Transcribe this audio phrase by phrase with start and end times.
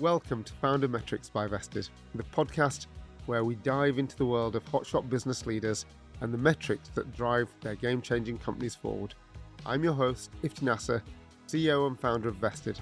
[0.00, 2.86] Welcome to Founder Metrics by Vestd, the podcast
[3.26, 5.86] where we dive into the world of hotshot business leaders
[6.20, 9.14] and the metrics that drive their game changing companies forward.
[9.64, 11.00] I'm your host, Ifty Nasir,
[11.46, 12.80] CEO and founder of Vestd.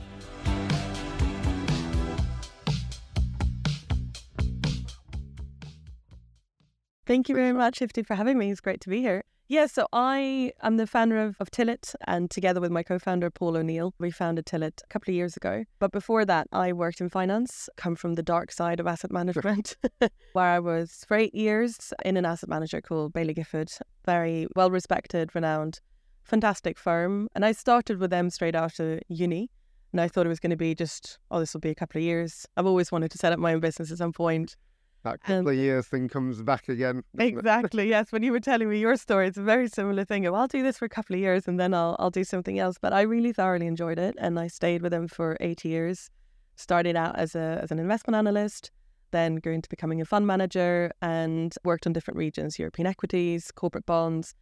[7.05, 8.51] Thank you very much, Ifty, for having me.
[8.51, 9.25] It's great to be here.
[9.53, 13.29] Yeah, so I am the founder of, of Tillit, and together with my co founder,
[13.29, 15.65] Paul O'Neill, we founded Tillit a couple of years ago.
[15.79, 19.77] But before that, I worked in finance, come from the dark side of asset management,
[20.33, 23.71] where I was for eight years in an asset manager called Baillie Gifford,
[24.07, 25.81] very well respected, renowned,
[26.23, 27.29] fantastic firm.
[27.35, 29.51] And I started with them straight after uni.
[29.93, 31.99] And I thought it was going to be just, oh, this will be a couple
[31.99, 32.47] of years.
[32.57, 34.57] I've always wanted to set up my own business at some point
[35.03, 37.03] that couple of years thing comes back again.
[37.19, 37.89] Exactly.
[37.89, 38.13] yes.
[38.13, 40.27] When you were telling me your story, it's a very similar thing.
[40.27, 42.77] I'll do this for a couple of years and then I'll I'll do something else.
[42.81, 46.11] But I really thoroughly enjoyed it, and I stayed with them for eight years.
[46.57, 48.71] Started out as a as an investment analyst,
[49.11, 53.87] then grew into becoming a fund manager, and worked on different regions: European equities, corporate
[53.87, 54.35] bonds,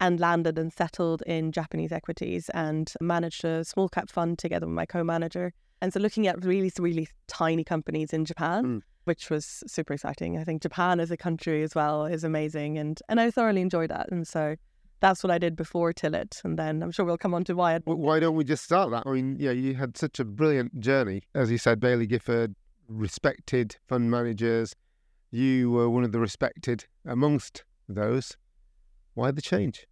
[0.00, 4.74] and landed and settled in Japanese equities, and managed a small cap fund together with
[4.74, 5.52] my co-manager.
[5.82, 8.64] And so, looking at really really tiny companies in Japan.
[8.64, 10.38] Mm which was super exciting.
[10.38, 13.90] I think Japan as a country as well is amazing, and and I thoroughly enjoyed
[13.90, 14.10] that.
[14.10, 14.56] And so
[15.00, 17.78] that's what I did before Tillit, and then I'm sure we'll come on to why.
[17.84, 19.04] Why don't we just start that?
[19.06, 22.54] I mean, yeah, you had such a brilliant journey, as you said, Baillie Gifford,
[22.88, 24.74] respected fund managers.
[25.30, 28.36] You were one of the respected amongst those.
[29.14, 29.86] Why the change?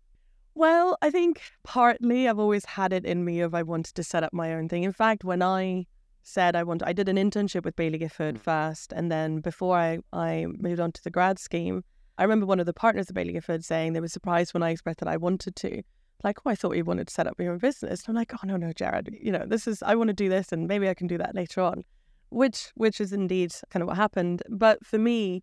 [0.55, 4.23] Well, I think partly I've always had it in me of I wanted to set
[4.23, 4.85] up my own thing.
[4.85, 5.87] In fact, when I
[6.25, 8.41] said I want I did an internship with Baillie Gifford mm.
[8.41, 11.85] first and then before I, I moved on to the grad scheme,
[12.19, 14.71] I remember one of the partners of Baillie Gifford saying they were surprised when I
[14.71, 15.83] expressed that I wanted to.
[16.23, 18.01] Like, oh, I thought you wanted to set up your own business.
[18.01, 20.29] And I'm like, oh no, no, Jared, you know, this is I want to do
[20.29, 21.85] this and maybe I can do that later on.
[22.31, 24.43] Which which is indeed kind of what happened.
[24.49, 25.43] But for me,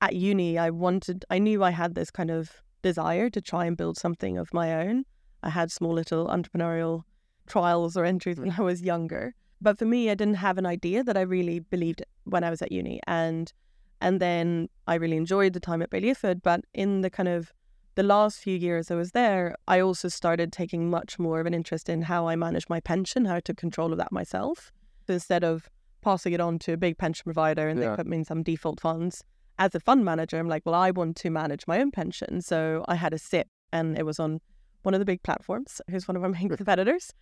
[0.00, 2.50] at uni, I wanted I knew I had this kind of
[2.82, 5.04] desire to try and build something of my own.
[5.42, 7.02] I had small little entrepreneurial
[7.46, 9.34] trials or entries when I was younger.
[9.60, 12.62] But for me, I didn't have an idea that I really believed when I was
[12.62, 13.00] at uni.
[13.06, 13.52] And
[14.00, 17.52] and then I really enjoyed the time at Baillie But in the kind of
[17.96, 21.52] the last few years I was there, I also started taking much more of an
[21.52, 24.72] interest in how I manage my pension, how I took control of that myself.
[25.06, 25.68] So instead of
[26.00, 27.90] passing it on to a big pension provider and yeah.
[27.90, 29.22] they put me in some default funds,
[29.58, 32.40] as a fund manager, I'm like, well, I want to manage my own pension.
[32.40, 34.40] So I had a SIPP and it was on
[34.82, 37.12] one of the big platforms, who's one of our main competitors.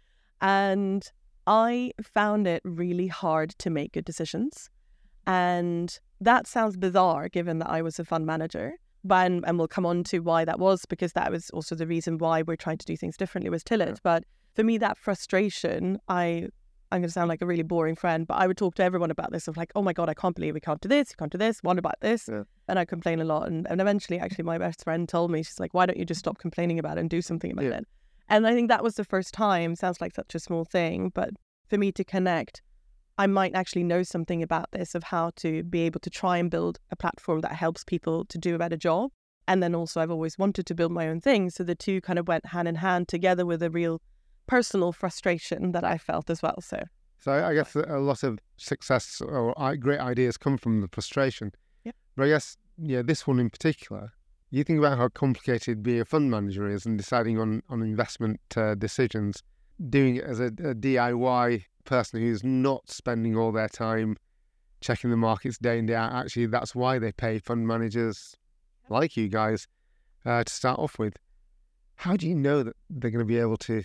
[0.40, 1.10] And
[1.48, 4.68] I found it really hard to make good decisions.
[5.26, 8.74] And that sounds bizarre given that I was a fund manager.
[9.02, 11.86] But, and, and we'll come on to why that was, because that was also the
[11.86, 13.98] reason why we're trying to do things differently with Tillit.
[14.02, 16.48] But for me, that frustration, I
[16.90, 19.10] I'm going to sound like a really boring friend, but I would talk to everyone
[19.10, 21.16] about this of like, oh my God, I can't believe we can't do this, you
[21.18, 22.28] can't do this, what about this?
[22.30, 22.44] Yeah.
[22.66, 23.46] And I complain a lot.
[23.46, 26.20] And, and eventually, actually, my best friend told me, she's like, why don't you just
[26.20, 27.78] stop complaining about it and do something about yeah.
[27.78, 27.88] it?
[28.28, 31.30] And I think that was the first time, sounds like such a small thing, but
[31.68, 32.62] for me to connect,
[33.16, 36.50] I might actually know something about this of how to be able to try and
[36.50, 39.10] build a platform that helps people to do a better job.
[39.48, 41.48] And then also, I've always wanted to build my own thing.
[41.50, 44.00] So the two kind of went hand in hand together with a real
[44.46, 46.60] personal frustration that I felt as well.
[46.60, 46.82] So,
[47.18, 51.52] so I guess a lot of success or great ideas come from the frustration.
[51.84, 51.92] Yeah.
[52.14, 54.12] But I guess, yeah, this one in particular,
[54.50, 58.40] you think about how complicated being a fund manager is and deciding on, on investment
[58.56, 59.42] uh, decisions,
[59.90, 64.16] doing it as a, a, DIY person who's not spending all their time
[64.80, 66.12] checking the markets day in, and day out.
[66.12, 68.36] Actually, that's why they pay fund managers
[68.88, 69.66] like you guys
[70.24, 71.16] uh, to start off with.
[71.96, 73.82] How do you know that they're going to be able to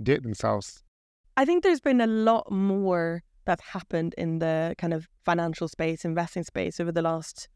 [0.00, 0.82] do it themselves?
[1.36, 6.04] I think there's been a lot more that's happened in the kind of financial space,
[6.04, 7.48] investing space over the last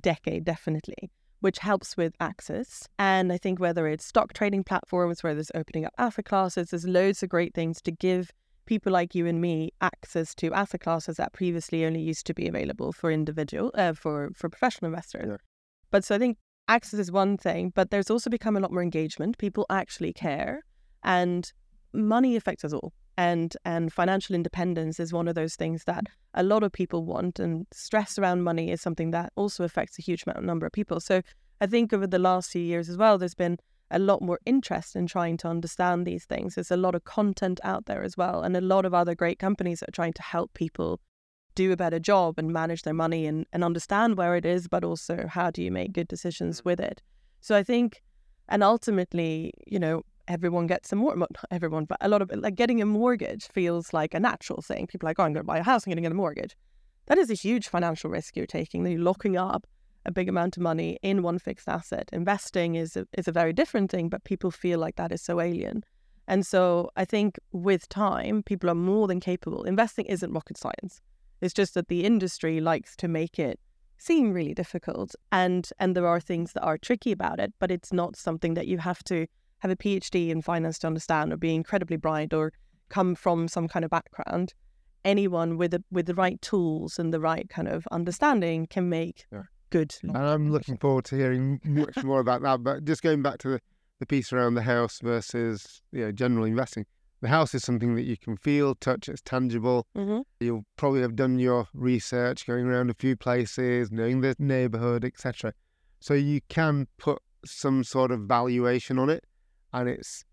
[0.00, 1.10] decade, definitely
[1.42, 2.88] which helps with access.
[2.98, 6.86] And I think whether it's stock trading platforms, where there's opening up asset classes, there's
[6.86, 8.30] loads of great things to give
[8.64, 12.46] people like you and me access to asset classes that previously only used to be
[12.46, 15.26] available for individual, uh, for for professional investors.
[15.28, 15.36] Yeah.
[15.90, 16.38] But so I think
[16.68, 19.36] access is one thing, but there's also become a lot more engagement.
[19.36, 20.62] People actually care,
[21.02, 21.52] and
[21.92, 22.92] money affects us all.
[23.18, 27.38] And and financial independence is one of those things that a lot of people want,
[27.38, 30.98] and stress around money is something that also affects a huge amount number of people.
[30.98, 31.20] So
[31.60, 33.58] I think over the last few years as well, there's been
[33.90, 36.54] a lot more interest in trying to understand these things.
[36.54, 39.38] There's a lot of content out there as well, and a lot of other great
[39.38, 40.98] companies that are trying to help people
[41.54, 44.84] do a better job and manage their money and, and understand where it is, but
[44.84, 46.64] also how do you make good decisions mm.
[46.64, 47.02] with it.
[47.42, 48.02] So I think,
[48.48, 52.54] and ultimately, you know, everyone gets a more not everyone, but a lot of like
[52.54, 54.86] getting a mortgage feels like a natural thing.
[54.86, 56.16] People are like, oh, I'm going to buy a house, I'm going to get a
[56.16, 56.56] mortgage.
[57.06, 58.86] That is a huge financial risk you're taking.
[58.86, 59.66] You're locking up
[60.04, 62.08] a big amount of money in one fixed asset.
[62.12, 65.40] Investing is a, is a very different thing, but people feel like that is so
[65.40, 65.84] alien.
[66.28, 69.64] And so I think with time, people are more than capable.
[69.64, 71.00] Investing isn't rocket science.
[71.40, 73.58] It's just that the industry likes to make it
[73.98, 75.14] seem really difficult.
[75.30, 78.66] And and there are things that are tricky about it, but it's not something that
[78.66, 79.26] you have to
[79.62, 82.52] have a PhD in finance to understand or be incredibly bright or
[82.88, 84.54] come from some kind of background.
[85.04, 89.24] Anyone with the with the right tools and the right kind of understanding can make
[89.32, 89.42] yeah.
[89.70, 89.94] good.
[90.02, 92.64] And I'm looking forward to hearing much more about that.
[92.64, 93.60] But just going back to the,
[94.00, 96.84] the piece around the house versus you know, general investing.
[97.20, 99.86] The house is something that you can feel, touch, it's tangible.
[99.96, 100.22] Mm-hmm.
[100.40, 105.52] You'll probably have done your research, going around a few places, knowing the neighborhood, etc.
[106.00, 109.24] So you can put some sort of valuation on it,
[109.72, 110.24] and it's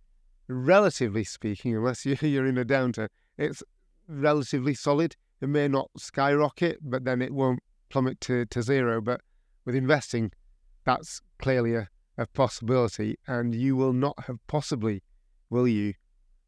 [0.47, 3.63] relatively speaking, unless you're in a downturn, it's
[4.07, 5.15] relatively solid.
[5.41, 7.59] It may not skyrocket, but then it won't
[7.89, 8.99] plummet to, to zero.
[8.99, 9.21] But
[9.65, 10.31] with investing,
[10.83, 11.87] that's clearly a,
[12.17, 15.03] a possibility, and you will not have possibly,
[15.49, 15.93] will you,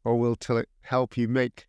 [0.04, 1.66] or will Tillit help you make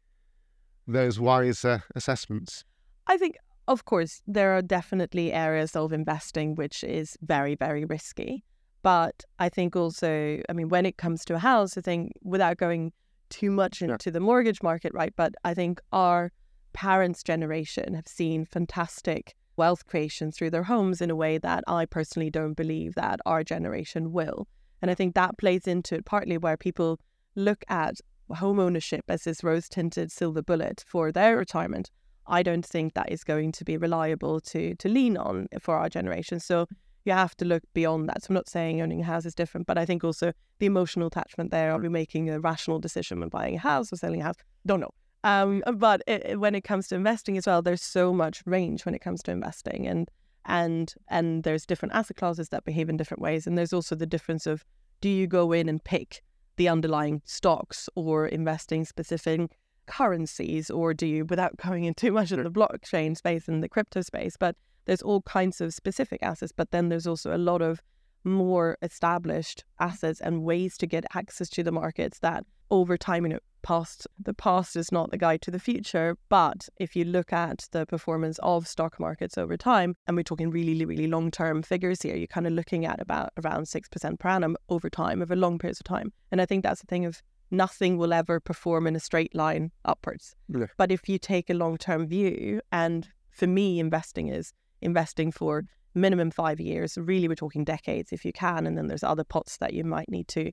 [0.88, 2.66] those wise uh, assessments?
[3.08, 3.38] I think,
[3.68, 8.44] of course, there are definitely areas of investing which is very, very risky.
[8.84, 12.58] But I think also, I mean, when it comes to a house, I think without
[12.58, 12.92] going
[13.30, 14.12] too much into yeah.
[14.12, 15.14] the mortgage market, right?
[15.16, 16.32] But I think our
[16.74, 21.86] parents' generation have seen fantastic wealth creation through their homes in a way that I
[21.86, 24.48] personally don't believe that our generation will.
[24.82, 27.00] And I think that plays into it partly where people
[27.36, 27.96] look at
[28.30, 31.90] home ownership as this rose tinted silver bullet for their retirement.
[32.26, 35.90] I don't think that is going to be reliable to to lean on for our
[35.90, 36.40] generation.
[36.40, 36.68] So
[37.06, 38.24] you have to look beyond that.
[38.24, 41.08] So I'm not saying owning a house is different, but I think also the emotional
[41.08, 41.72] attachment there.
[41.72, 44.36] Are we making a rational decision when buying a house or selling a house?
[44.66, 44.92] Don't know.
[45.24, 48.94] Um, but it, when it comes to investing as well, there's so much range when
[48.94, 50.12] it comes to investing, and
[50.46, 54.06] and and there's different asset classes that behave in different ways, and there's also the
[54.06, 54.66] difference of
[55.00, 56.22] do you go in and pick
[56.58, 59.50] the underlying stocks or investing specific
[59.88, 63.70] currencies, or do you without going into too much of the blockchain space and the
[63.70, 67.62] crypto space, but there's all kinds of specific assets, but then there's also a lot
[67.62, 67.82] of
[68.24, 73.34] more established assets and ways to get access to the markets that over time, you
[73.34, 76.18] know, past the past is not the guide to the future.
[76.30, 80.50] But if you look at the performance of stock markets over time, and we're talking
[80.50, 84.20] really, really long term figures here, you're kind of looking at about around six percent
[84.20, 86.12] per annum over time, over long periods of time.
[86.32, 87.22] And I think that's the thing of
[87.54, 90.36] nothing will ever perform in a straight line upwards.
[90.50, 90.66] Yeah.
[90.78, 94.52] But if you take a long term view, and for me, investing is
[94.82, 95.64] investing for
[95.96, 96.98] minimum five years.
[96.98, 98.66] Really, we're talking decades if you can.
[98.68, 100.52] And then there's other pots that you might need to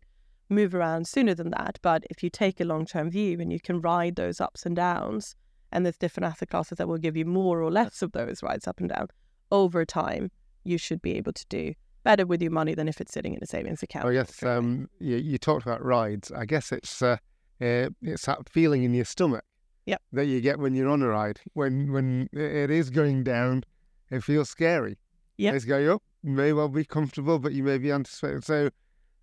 [0.49, 1.79] move around sooner than that.
[1.83, 4.77] But if you take a long term view and you can ride those ups and
[4.77, 5.35] downs,
[5.73, 8.67] and there's different asset classes that will give you more or less of those rides
[8.69, 9.09] up and down
[9.51, 10.31] over time,
[10.65, 13.41] you should be able to do better with your money than if it's sitting in
[13.43, 14.07] a savings account.
[14.07, 16.33] Oh yes, um, you, you, talked about rides.
[16.33, 17.17] I guess it's uh,
[17.61, 19.45] uh, it's that feeling in your stomach
[19.87, 20.01] yep.
[20.13, 21.41] that you get when you're on a ride.
[21.55, 23.65] When when it is going down,
[24.11, 24.99] it feels scary.
[25.37, 25.53] Yeah.
[25.53, 26.03] It's going up.
[26.23, 28.43] You may well be comfortable, but you may be anticipating.
[28.43, 28.71] So,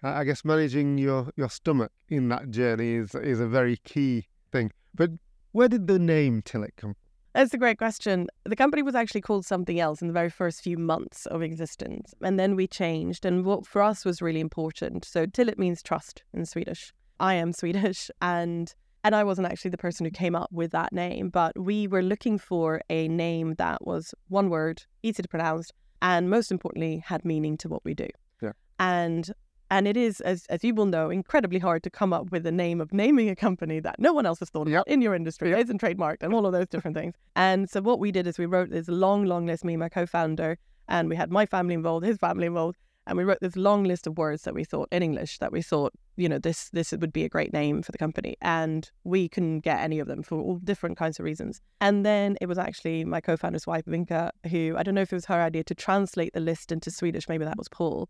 [0.03, 4.27] uh, I guess managing your, your stomach in that journey is is a very key
[4.51, 4.71] thing.
[4.95, 5.11] But
[5.51, 7.06] where did the name Tillit come from?
[7.37, 8.29] That's a great question.
[8.45, 12.15] The company was actually called something else in the very first few months of existence,
[12.19, 13.25] and then we changed.
[13.25, 15.05] And what for us was really important.
[15.05, 16.91] So Tillit means trust in Swedish.
[17.19, 20.91] I am Swedish, and and I wasn't actually the person who came up with that
[20.91, 25.69] name, but we were looking for a name that was one word, easy to pronounce,
[26.01, 28.07] and most importantly, had meaning to what we do.
[28.41, 28.53] Yeah.
[28.79, 29.29] And
[29.69, 32.51] and it is, as, as you will know, incredibly hard to come up with a
[32.51, 34.81] name of naming a company that no one else has thought yep.
[34.81, 35.59] about in your industry, yep.
[35.59, 37.15] isn't trademarked, and all of those different things.
[37.35, 39.89] And so what we did is we wrote this long, long list, me and my
[39.89, 40.57] co-founder,
[40.87, 44.05] and we had my family involved, his family involved, and we wrote this long list
[44.05, 47.13] of words that we thought in English that we thought, you know, this this would
[47.13, 48.35] be a great name for the company.
[48.41, 51.61] And we couldn't get any of them for all different kinds of reasons.
[51.79, 55.15] And then it was actually my co-founder's wife, Vinka, who I don't know if it
[55.15, 57.29] was her idea to translate the list into Swedish.
[57.29, 58.09] Maybe that was Paul.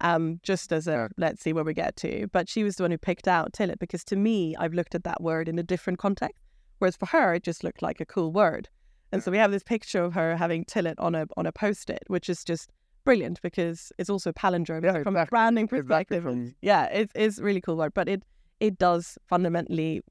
[0.00, 1.08] Um, just as a yeah.
[1.16, 2.28] let's see where we get to.
[2.32, 5.04] But she was the one who picked out Tillit because to me, I've looked at
[5.04, 6.42] that word in a different context.
[6.78, 8.68] Whereas for her, it just looked like a cool word.
[9.10, 12.04] And so we have this picture of her having Tillit on a on a post-it,
[12.08, 12.70] which is just
[13.04, 15.22] brilliant because it's also a palindrome yeah, from exactly.
[15.22, 16.26] a branding perspective.
[16.26, 16.54] Exactly.
[16.60, 18.22] Yeah, it's it's really cool word, but it
[18.60, 20.02] it does fundamentally,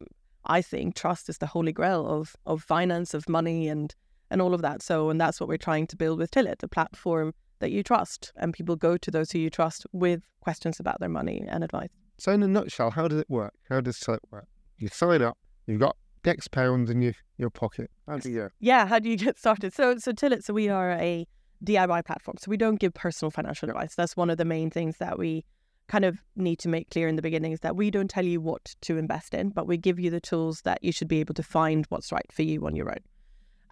[0.46, 3.94] I think, trust is the holy grail of of finance, of money, and
[4.32, 4.82] and all of that.
[4.82, 8.32] So, and that's what we're trying to build with Tillit, a platform that you trust,
[8.36, 11.90] and people go to those who you trust with questions about their money and advice.
[12.18, 13.54] So, in a nutshell, how does it work?
[13.70, 14.48] How does Tillit work?
[14.78, 15.96] You sign up, you've got
[16.26, 17.90] X pounds in your, your pocket.
[18.08, 18.50] How do you?
[18.60, 19.74] Yeah, how do you get started?
[19.74, 21.28] So, so Tillit, so we are a
[21.64, 22.38] DIY platform.
[22.40, 23.96] So we don't give personal financial advice.
[23.96, 25.46] That's one of the main things that we
[25.88, 28.42] kind of need to make clear in the beginning is that we don't tell you
[28.42, 31.34] what to invest in, but we give you the tools that you should be able
[31.34, 33.00] to find what's right for you on your own.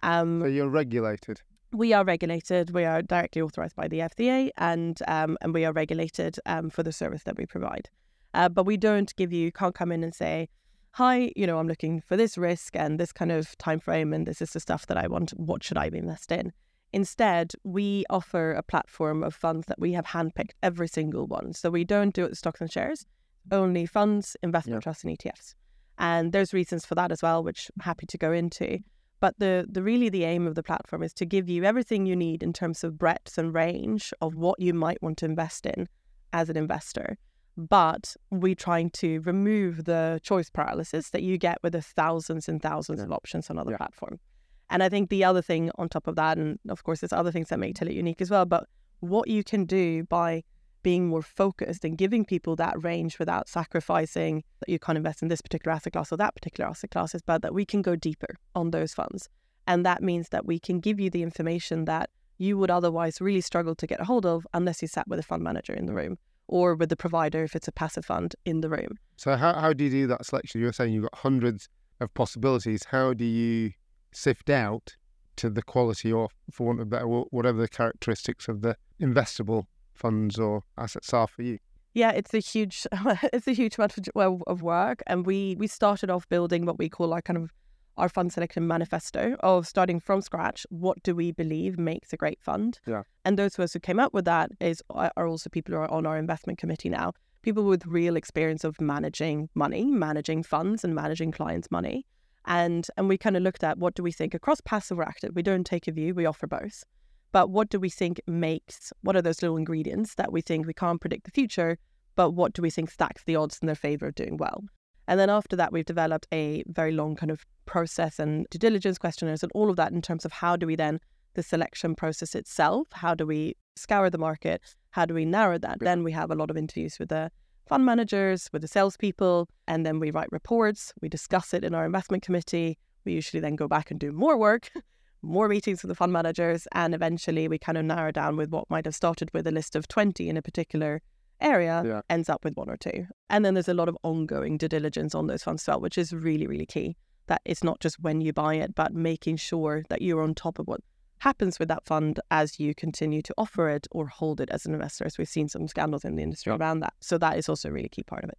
[0.02, 1.42] Um, so you're regulated.
[1.72, 2.70] We are regulated.
[2.70, 6.82] We are directly authorized by the FCA, and um, and we are regulated um, for
[6.82, 7.90] the service that we provide.
[8.34, 10.48] Uh, but we don't give you can't come in and say,
[10.92, 14.26] "Hi, you know, I'm looking for this risk and this kind of time frame, and
[14.26, 15.30] this is the stuff that I want.
[15.32, 16.52] What should I invest in?"
[16.92, 21.52] Instead, we offer a platform of funds that we have handpicked every single one.
[21.52, 23.04] So we don't do it with stocks and shares,
[23.50, 25.54] only funds, investment trusts, and ETFs.
[25.98, 28.78] And there's reasons for that as well, which I'm happy to go into.
[29.20, 32.16] But the, the really the aim of the platform is to give you everything you
[32.16, 35.88] need in terms of breadth and range of what you might want to invest in
[36.32, 37.16] as an investor.
[37.56, 42.60] But we're trying to remove the choice paralysis that you get with the thousands and
[42.60, 43.06] thousands yeah.
[43.06, 43.78] of options on other yeah.
[43.78, 44.20] platforms.
[44.68, 47.32] And I think the other thing on top of that, and of course, there's other
[47.32, 48.66] things that make Tillit unique as well, but
[49.00, 50.42] what you can do by
[50.86, 55.26] being more focused and giving people that range without sacrificing that you can't invest in
[55.26, 57.96] this particular asset class or that particular asset class is but that we can go
[57.96, 59.28] deeper on those funds.
[59.66, 63.40] And that means that we can give you the information that you would otherwise really
[63.40, 65.92] struggle to get a hold of unless you sat with a fund manager in the
[65.92, 68.96] room or with the provider if it's a passive fund in the room.
[69.16, 70.60] So how, how do you do that selection?
[70.60, 72.84] You're saying you've got hundreds of possibilities.
[72.84, 73.72] How do you
[74.12, 74.94] sift out
[75.34, 79.64] to the quality or, for want of better, whatever the characteristics of the investable
[79.96, 81.58] funds or assets are for you?
[81.94, 82.86] Yeah, it's a huge,
[83.32, 84.08] it's a huge amount
[84.46, 87.50] of work, and we we started off building what we call our kind of
[87.96, 90.66] our fund selection manifesto of starting from scratch.
[90.68, 92.78] What do we believe makes a great fund?
[92.86, 93.04] Yeah.
[93.24, 95.90] And those of us who came up with that is are also people who are
[95.90, 97.12] on our investment committee now.
[97.40, 102.04] People with real experience of managing money, managing funds, and managing clients' money
[102.46, 105.34] and and we kind of looked at what do we think across passive or active.
[105.34, 106.84] We don't take a view; we offer both.
[107.32, 108.92] But what do we think makes?
[109.02, 111.78] What are those little ingredients that we think we can't predict the future?
[112.14, 114.64] But what do we think stacks the odds in their favor of doing well?
[115.08, 118.98] And then after that, we've developed a very long kind of process and due diligence
[118.98, 121.00] questionnaires and all of that in terms of how do we then
[121.34, 122.88] the selection process itself?
[122.92, 124.62] How do we scour the market?
[124.90, 125.78] How do we narrow that?
[125.80, 127.30] Then we have a lot of interviews with the
[127.66, 130.92] fund managers, with the salespeople, and then we write reports.
[131.02, 132.78] We discuss it in our investment committee.
[133.04, 134.70] We usually then go back and do more work,
[135.22, 138.68] more meetings with the fund managers, and eventually we kind of narrow down with what
[138.70, 141.02] might have started with a list of 20 in a particular
[141.40, 142.00] area yeah.
[142.08, 143.06] ends up with one or two.
[143.28, 145.98] And then there's a lot of ongoing due diligence on those funds as well, which
[145.98, 146.96] is really, really key.
[147.26, 150.58] That it's not just when you buy it, but making sure that you're on top
[150.58, 150.80] of what
[151.18, 154.74] happens with that fund as you continue to offer it or hold it as an
[154.74, 155.04] investor.
[155.04, 156.60] As we've seen some scandals in the industry yep.
[156.60, 156.94] around that.
[157.00, 158.38] So that is also a really key part of it.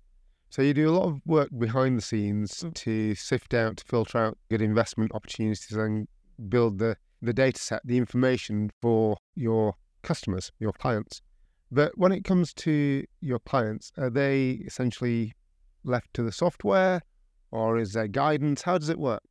[0.50, 2.74] So you do a lot of work behind the scenes mm.
[2.74, 6.08] to sift out, to filter out good investment opportunities and
[6.50, 11.22] build the, the data set, the information for your customers, your clients.
[11.72, 15.34] But when it comes to your clients, are they essentially
[15.84, 17.02] left to the software
[17.52, 18.62] or is there guidance?
[18.62, 19.22] How does it work?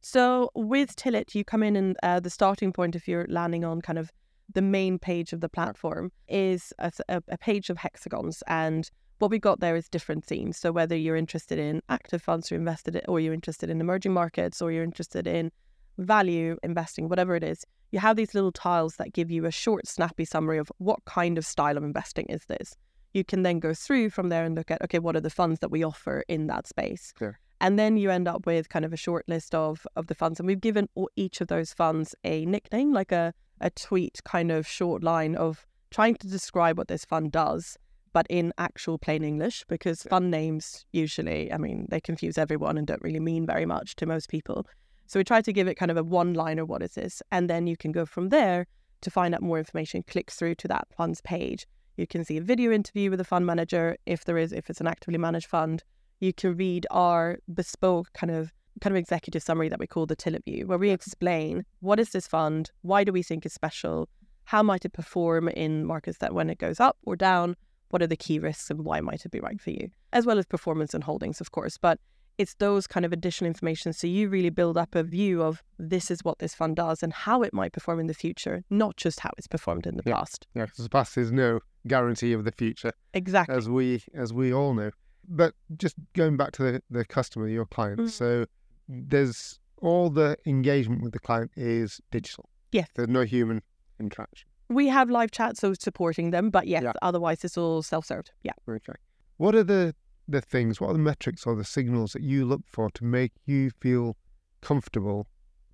[0.00, 3.80] So with Tillit, you come in and uh, the starting point, if you're landing on
[3.80, 4.10] kind of
[4.52, 8.42] the main page of the platform, is a, a page of hexagons.
[8.46, 10.58] And what we've got there is different themes.
[10.58, 14.12] So whether you're interested in active funds you're invested in, or you're interested in emerging
[14.12, 15.50] markets, or you're interested in
[15.98, 19.86] value investing, whatever it is, you have these little tiles that give you a short,
[19.86, 22.76] snappy summary of what kind of style of investing is this.
[23.12, 25.60] You can then go through from there and look at, okay, what are the funds
[25.60, 27.12] that we offer in that space?
[27.16, 27.38] Sure.
[27.60, 30.40] And then you end up with kind of a short list of, of the funds.
[30.40, 34.66] And we've given each of those funds a nickname, like a, a tweet kind of
[34.66, 37.78] short line of trying to describe what this fund does,
[38.12, 42.86] but in actual plain English, because fund names usually, I mean, they confuse everyone and
[42.86, 44.66] don't really mean very much to most people.
[45.06, 47.22] So we try to give it kind of a one liner, what is this?
[47.30, 48.66] And then you can go from there
[49.02, 51.66] to find out more information, click through to that fund's page.
[51.96, 54.80] You can see a video interview with the fund manager if there is, if it's
[54.80, 55.84] an actively managed fund
[56.20, 60.16] you can read our bespoke kind of kind of executive summary that we call the
[60.16, 64.08] Tillit View, where we explain what is this fund, why do we think it's special,
[64.44, 67.54] how might it perform in markets that when it goes up or down,
[67.90, 70.40] what are the key risks and why might it be right for you, as well
[70.40, 71.78] as performance and holdings, of course.
[71.78, 72.00] But
[72.38, 73.92] it's those kind of additional information.
[73.92, 77.12] So you really build up a view of this is what this fund does and
[77.12, 80.14] how it might perform in the future, not just how it's performed in the yeah.
[80.14, 80.46] past.
[80.54, 82.92] Yeah, because the past is no guarantee of the future.
[83.12, 83.54] Exactly.
[83.54, 84.90] As we as we all know.
[85.26, 88.00] But just going back to the, the customer, your client.
[88.00, 88.10] Mm.
[88.10, 88.46] So
[88.88, 92.48] there's all the engagement with the client is digital.
[92.72, 92.88] Yes.
[92.94, 93.62] There's no human
[94.00, 94.48] interaction.
[94.68, 96.92] We have live chat, so supporting them, but yes, yeah.
[97.02, 98.32] otherwise it's all self served.
[98.42, 98.52] Yeah.
[98.68, 98.94] Okay.
[99.36, 99.94] What are the
[100.28, 103.32] the things, what are the metrics or the signals that you look for to make
[103.46, 104.16] you feel
[104.60, 105.26] comfortable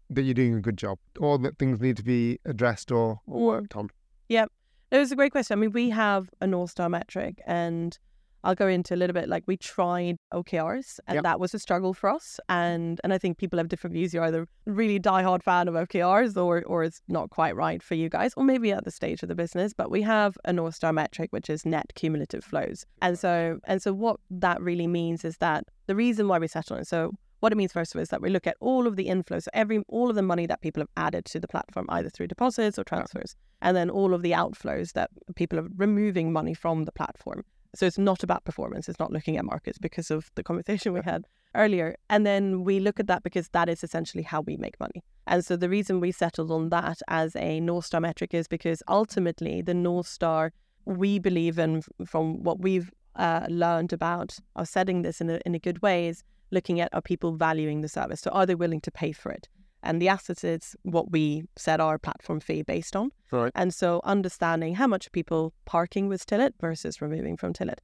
[0.08, 3.46] that you're doing a good job or that things need to be addressed or, or
[3.46, 3.90] worked on?
[4.28, 4.46] Yeah,
[4.90, 5.58] it was a great question.
[5.58, 7.98] I mean, we have a North Star metric and
[8.44, 11.24] I'll go into a little bit like we tried OKRs and Yep.
[11.24, 12.40] that was a struggle for us.
[12.48, 12.60] Mm-hmm.
[12.60, 14.14] And and I think people have different views.
[14.14, 18.08] You're either really diehard fan of OKRs or or it's not quite right for you
[18.08, 19.72] guys, or maybe at the stage of the business.
[19.74, 22.84] But we have a North Star metric which is net cumulative flows.
[23.02, 26.76] And so and so what that really means is that the reason why we settle
[26.76, 26.88] on it.
[26.88, 29.06] So what it means first of all is that we look at all of the
[29.06, 32.10] inflows, so every all of the money that people have added to the platform, either
[32.10, 36.52] through deposits or transfers, and then all of the outflows that people are removing money
[36.54, 37.42] from the platform.
[37.74, 38.88] So it's not about performance.
[38.88, 41.96] It's not looking at markets because of the conversation we had earlier.
[42.08, 45.02] And then we look at that because that is essentially how we make money.
[45.26, 48.82] And so the reason we settled on that as a North Star metric is because
[48.88, 50.52] ultimately the North Star
[50.84, 55.54] we believe in from what we've uh, learned about our setting this in a, in
[55.54, 58.20] a good way is looking at are people valuing the service?
[58.20, 59.48] So are they willing to pay for it?
[59.82, 63.10] And the assets is what we set our platform fee based on.
[63.30, 63.52] Right.
[63.54, 67.78] And so understanding how much people parking with Tillit versus removing from Tillit.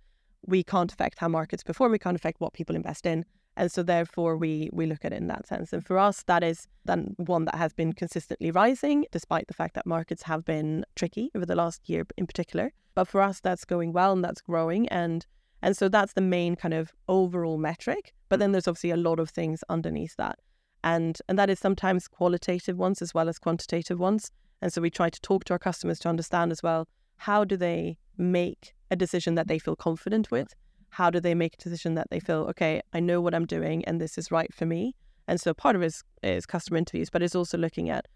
[0.46, 3.24] We can't affect how markets perform, we can't affect what people invest in.
[3.56, 5.72] And so therefore we we look at it in that sense.
[5.72, 9.74] And for us that is then one that has been consistently rising, despite the fact
[9.74, 12.72] that markets have been tricky over the last year in particular.
[12.94, 15.26] But for us that's going well and that's growing and
[15.62, 18.12] and so that's the main kind of overall metric.
[18.28, 20.38] But then there's obviously a lot of things underneath that.
[20.86, 24.30] And and that is sometimes qualitative ones as well as quantitative ones.
[24.62, 27.56] And so we try to talk to our customers to understand as well how do
[27.56, 30.54] they make a decision that they feel confident with?
[30.90, 33.84] How do they make a decision that they feel, okay, I know what I'm doing
[33.84, 34.94] and this is right for me?
[35.26, 38.06] And so part of it is, is customer interviews, but it's also looking at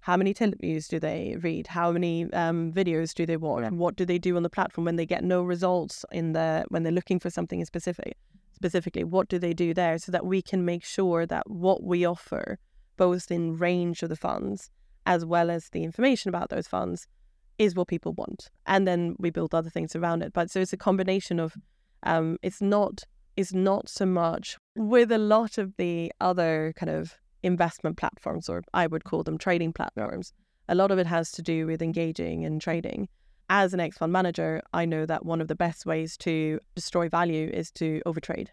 [0.00, 1.66] how many interviews do they read?
[1.66, 3.62] How many um, videos do they watch?
[3.62, 3.70] Yeah.
[3.70, 6.82] What do they do on the platform when they get no results in the when
[6.82, 8.18] they're looking for something specific?
[8.58, 12.04] Specifically, what do they do there so that we can make sure that what we
[12.04, 12.58] offer,
[12.96, 14.70] both in range of the funds
[15.06, 17.06] as well as the information about those funds,
[17.56, 18.50] is what people want.
[18.66, 20.32] And then we build other things around it.
[20.32, 21.54] But so it's a combination of
[22.02, 23.04] um, it's not
[23.36, 28.64] it's not so much with a lot of the other kind of investment platforms, or
[28.74, 30.32] I would call them trading platforms.
[30.68, 33.08] A lot of it has to do with engaging and trading.
[33.50, 37.08] As an ex fund manager, I know that one of the best ways to destroy
[37.08, 38.48] value is to overtrade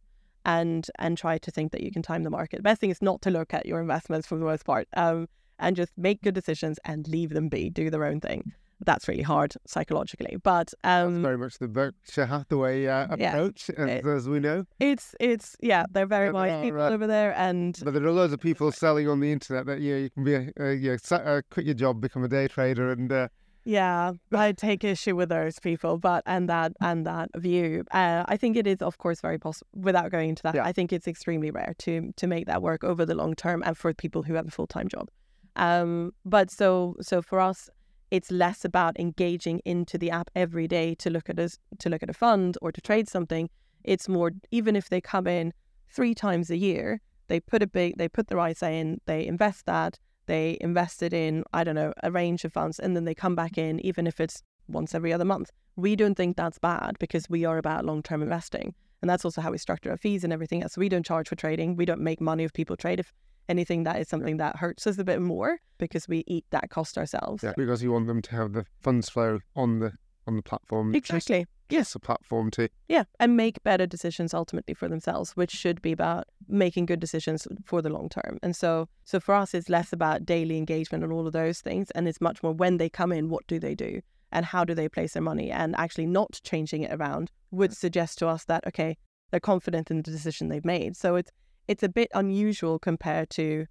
[0.46, 2.58] and and try to think that you can time the market.
[2.58, 5.28] The best thing is not to look at your investments for the most part, um,
[5.60, 8.54] and just make good decisions and leave them be, do their own thing.
[8.86, 13.90] That's really hard psychologically, but That's um, very much the Berkshire Hathaway uh, approach, as,
[13.90, 14.66] It- as we know.
[14.80, 18.12] it's it's yeah, they're very wise are, people uh, over there, and But there are
[18.12, 20.98] loads of people selling on the internet that yeah, you can be a, uh, yeah,
[21.12, 23.28] uh, quit your job, become a day trader, and uh,
[23.66, 27.84] Yeah, I take issue with those people, but and that and that view.
[27.92, 29.68] Uh, I think it is, of course, very possible.
[29.74, 30.64] Without going into that, Yeah.
[30.64, 33.76] I think it's extremely rare to to make that work over the long term and
[33.76, 35.10] for people who have a full time job.
[35.56, 37.70] Um, but so so for us,
[38.12, 42.04] it's less about engaging into the app every day to look at us to look
[42.04, 43.50] at a fund or to trade something.
[43.84, 45.54] It's more even if they come in
[45.90, 49.66] three times a year, they put a big they put their ISA in, they invest
[49.66, 53.36] that, they invested in I don't know a range of funds, and then they come
[53.36, 55.52] back in even if it's once every other month.
[55.76, 59.42] We don't think that's bad because we are about long term investing, and that's also
[59.42, 60.74] how we structure our fees and everything else.
[60.74, 61.76] So we don't charge for trading.
[61.76, 63.00] We don't make money if people trade.
[63.00, 63.14] If
[63.48, 66.98] anything, that is something that hurts us a bit more because we eat that cost
[66.98, 67.44] ourselves.
[67.44, 69.94] yeah, because you want them to have the funds flow on the
[70.28, 70.94] on the platform.
[70.96, 71.46] Exactly.
[71.70, 75.92] Yes, a platform to Yeah, and make better decisions ultimately for themselves, which should be
[75.92, 78.38] about making good decisions for the long term.
[78.44, 81.90] And so, so for us, it's less about daily engagement and all of those things,
[81.92, 84.76] and it's much more when they come in, what do they do, and how do
[84.76, 88.66] they place their money, and actually not changing it around would suggest to us that
[88.68, 88.96] okay,
[89.32, 90.96] they're confident in the decision they've made.
[90.96, 91.32] So it's
[91.68, 93.66] it's a bit unusual compared to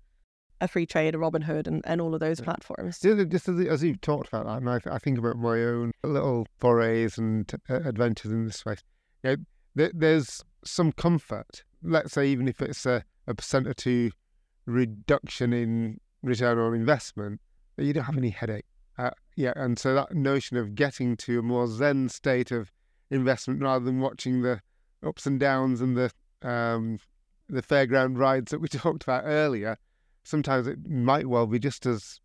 [0.60, 2.98] a Freetrade, a Robinhood, and, and all of those platforms.
[2.98, 6.46] Just, as, as you've talked about that, and I, I think about my own little
[6.58, 8.82] forays and uh, adventures in this space.
[9.22, 9.36] You know,
[9.74, 11.64] there, there's some comfort.
[11.82, 14.10] Let's say even if it's a, a percent or two
[14.66, 17.40] reduction in return on investment,
[17.76, 18.66] that you don't have any headache.
[18.96, 22.70] Uh, yeah, and so that notion of getting to a more zen state of
[23.10, 24.60] investment rather than watching the
[25.04, 26.10] ups and downs and the
[26.48, 26.98] um,
[27.48, 29.76] the fairground rides that we talked about earlier,
[30.24, 32.20] sometimes it might well be just as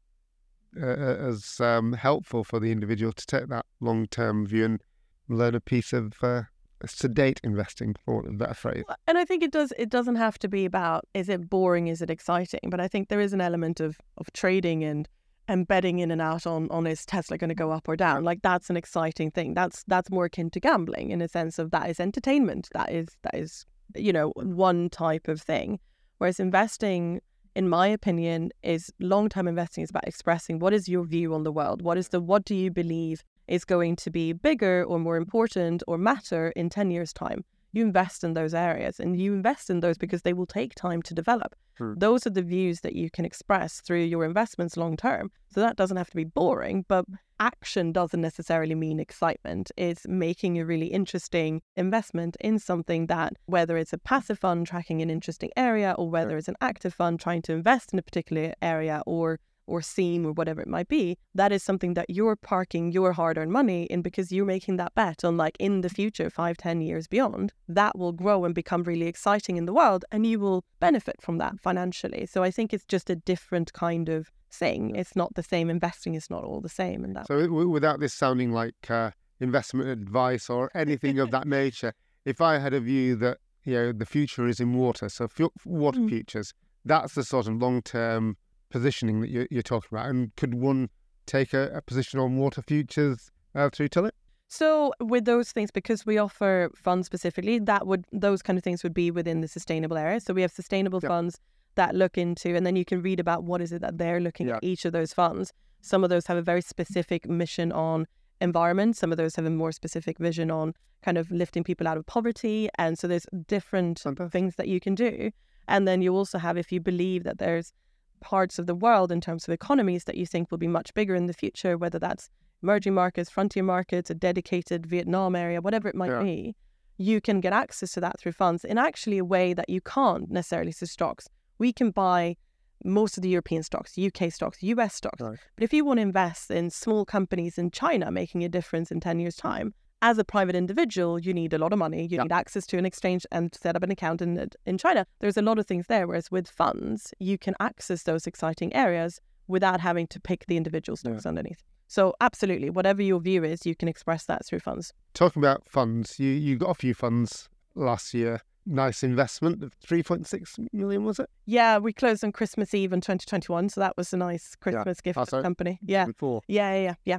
[0.82, 4.82] uh, as um, helpful for the individual to take that long term view and
[5.28, 6.44] learn a piece of uh,
[6.86, 8.84] sedate investing, for want of a better phrase.
[9.08, 9.74] And I think it does.
[9.78, 13.10] It doesn't have to be about is it boring, is it exciting, but I think
[13.10, 15.08] there is an element of of trading and
[15.48, 18.24] and betting in and out on on is Tesla going to go up or down.
[18.24, 19.54] Like that's an exciting thing.
[19.54, 22.70] That's that's more akin to gambling in a sense of that is entertainment.
[22.74, 25.80] That is that is you know one type of thing.
[26.20, 27.22] Whereas investing,
[27.56, 31.44] in my opinion, is long term investing is about expressing what is your view on
[31.44, 31.82] the world.
[31.82, 35.84] What is the what do you believe is going to be bigger or more important
[35.88, 39.80] or matter in ten years time you invest in those areas and you invest in
[39.80, 41.56] those because they will take time to develop.
[41.78, 41.94] Hmm.
[41.98, 45.32] Those are the views that you can express through your investments long term.
[45.54, 47.06] So that doesn't have to be boring, but
[47.40, 49.72] action doesn't necessarily mean excitement.
[49.78, 55.02] It's making a really interesting investment in something that, whether it's a passive fund tracking
[55.02, 58.54] an interesting area or whether it's an active fund trying to invest in a particular
[58.62, 62.92] area or or seam or whatever it might be, that is something that you're parking
[62.92, 66.30] your hard earned money in because you're making that bet on like in the future,
[66.30, 70.26] five, ten years beyond, that will grow and become really exciting in the world and
[70.26, 72.26] you will benefit from that financially.
[72.26, 74.96] So I think it's just a different kind of thing.
[74.96, 75.70] It's not the same.
[75.70, 77.04] Investing is not all the same.
[77.04, 81.94] And that So without this sounding like uh, investment advice or anything of that nature,
[82.26, 85.52] if I had a view that you know the future is in water, so fu-
[85.66, 86.10] water Mm.
[86.10, 86.54] futures,
[86.86, 88.38] that's the sort of long term
[88.70, 90.08] positioning that you're, you're talking about.
[90.10, 90.90] And could one
[91.26, 94.12] take a, a position on water futures uh, through Tillit?
[94.48, 98.82] So with those things, because we offer funds specifically, that would those kind of things
[98.84, 100.20] would be within the sustainable area.
[100.20, 101.10] So we have sustainable Yeah.
[101.10, 101.40] funds
[101.76, 104.48] that look into, and then you can read about what is it that they're looking
[104.48, 104.56] Yeah.
[104.58, 105.54] at each of those funds.
[105.82, 108.08] Some of those have a very specific mission on
[108.42, 108.98] environment.
[108.98, 112.06] Some of those have a more specific vision on kind of lifting people out of
[112.06, 112.70] poverty.
[112.78, 114.32] And so there's different Fantastic.
[114.32, 115.32] things that you can do.
[115.68, 117.72] And then you also have, if you believe that there's
[118.20, 121.16] parts of the world in terms of economies that you think will be much bigger
[121.16, 122.30] in the future, whether that's
[122.62, 126.24] emerging markets, frontier markets, a dedicated Vietnam area, whatever it might Yeah.
[126.24, 126.56] be,
[126.98, 130.30] you can get access to that through funds in actually a way that you can't
[130.30, 131.28] necessarily through stocks.
[131.58, 132.36] We can buy
[132.84, 135.22] most of the European stocks, UK stocks, US stocks.
[135.22, 135.40] Right.
[135.56, 139.00] But if you want to invest in small companies in China making a difference in
[139.00, 142.04] 10 years' time, as a private individual, you need a lot of money.
[142.04, 142.24] You Yeah.
[142.24, 145.06] need access to an exchange and set up an account in, in China.
[145.20, 146.08] There's a lot of things there.
[146.08, 150.96] Whereas with funds, you can access those exciting areas without having to pick the individual
[150.96, 151.64] stocks underneath.
[151.88, 154.94] So, absolutely, whatever your view is, you can express that through funds.
[155.16, 158.42] Talking about funds, you, you got a few funds last year.
[158.68, 161.28] Nice investment of 3.6 million, was it?
[161.48, 163.70] Yeah, we closed on Christmas Eve in 2021.
[163.70, 165.80] So, that was a nice Christmas gift Oh, to the company.
[165.82, 166.06] Yeah.
[166.06, 166.42] Before.
[166.48, 167.18] Yeah, yeah, yeah.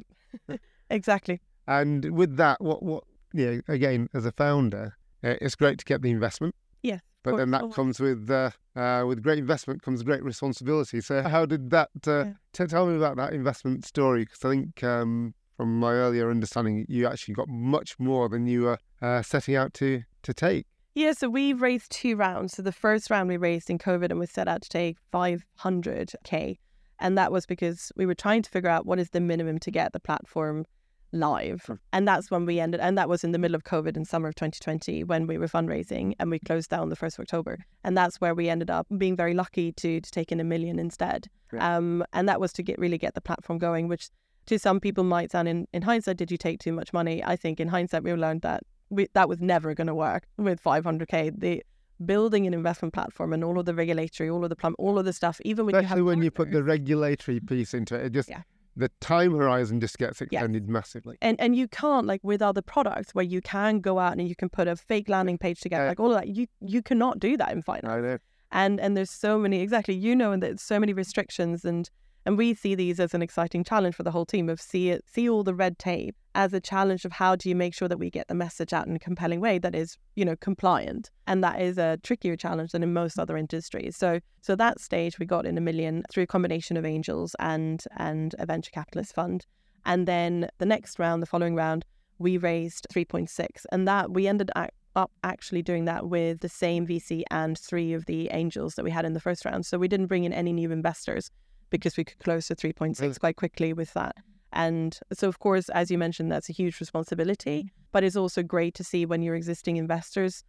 [0.48, 0.56] yeah.
[0.90, 1.40] exactly.
[1.70, 5.84] And with that, what what you know, again as a founder, uh, it's great to
[5.84, 6.54] get the investment.
[6.82, 11.00] Yeah, But then that comes with uh, uh, with great investment comes great responsibility.
[11.00, 11.90] So how did that?
[12.06, 12.32] Uh, Yeah.
[12.52, 16.86] t- tell me about that investment story because I think um, from my earlier understanding,
[16.88, 20.66] you actually got much more than you were uh, setting out to to take.
[20.94, 22.54] Yeah, so we raised two rounds.
[22.54, 26.58] So the first round we raised in COVID and we set out to take 500K.
[26.98, 29.70] And that was because we were trying to figure out what is the minimum to
[29.70, 30.66] get the platform
[31.12, 31.70] live.
[31.92, 34.28] And that's when we ended, and that was in the middle of COVID in summer
[34.28, 37.58] of 2020 when we were fundraising and we closed down the 1st of October.
[37.84, 40.78] And that's where we ended up being very lucky to, to take in a million
[40.78, 41.28] instead.
[41.52, 41.76] Yeah.
[41.76, 44.08] Um, and that was to get really get the platform going, which
[44.46, 47.22] to some people might sound in, in hindsight, did you take too much money?
[47.24, 50.62] I think in hindsight, we learned that we, that was never going to work with
[50.62, 51.38] 500k.
[51.38, 51.62] The
[52.04, 55.04] building an investment platform and all of the regulatory, all of the plum, all of
[55.04, 58.12] the stuff, even when you have when you put the regulatory piece into it, it
[58.12, 58.42] just Yeah.
[58.76, 61.16] The time horizon just gets extended massively.
[61.20, 64.36] and and you can't like with other products where you can go out and you
[64.36, 65.88] can put a fake landing page together, Yeah.
[65.90, 66.28] like all of that.
[66.28, 67.86] You you cannot do that in finance.
[67.92, 68.18] I know.
[68.52, 71.90] and and there's so many exactly you know and there's so many restrictions and
[72.26, 75.04] and we see these as an exciting challenge for the whole team of see it
[75.08, 77.98] see all the red tape as a challenge of how do you make sure that
[77.98, 81.10] we get the message out in a compelling way that is you know compliant.
[81.26, 83.96] And that is a trickier challenge than in most other industries.
[83.96, 87.82] So so that stage we got in a million through a combination of angels and
[87.96, 89.46] and a venture capitalist fund.
[89.84, 91.84] And then the next round the following round
[92.18, 94.50] we raised 3.6 and that we ended
[94.94, 98.90] up actually doing that with the same VC and three of the angels that we
[98.90, 99.64] had in the first round.
[99.64, 101.30] So we didn't bring in any new investors
[101.70, 104.16] because we could close to 3.6 quite quickly with that.
[104.52, 108.74] And so, of course, as you mentioned, that's a huge responsibility, but it's also great
[108.74, 110.42] to see when your existing investors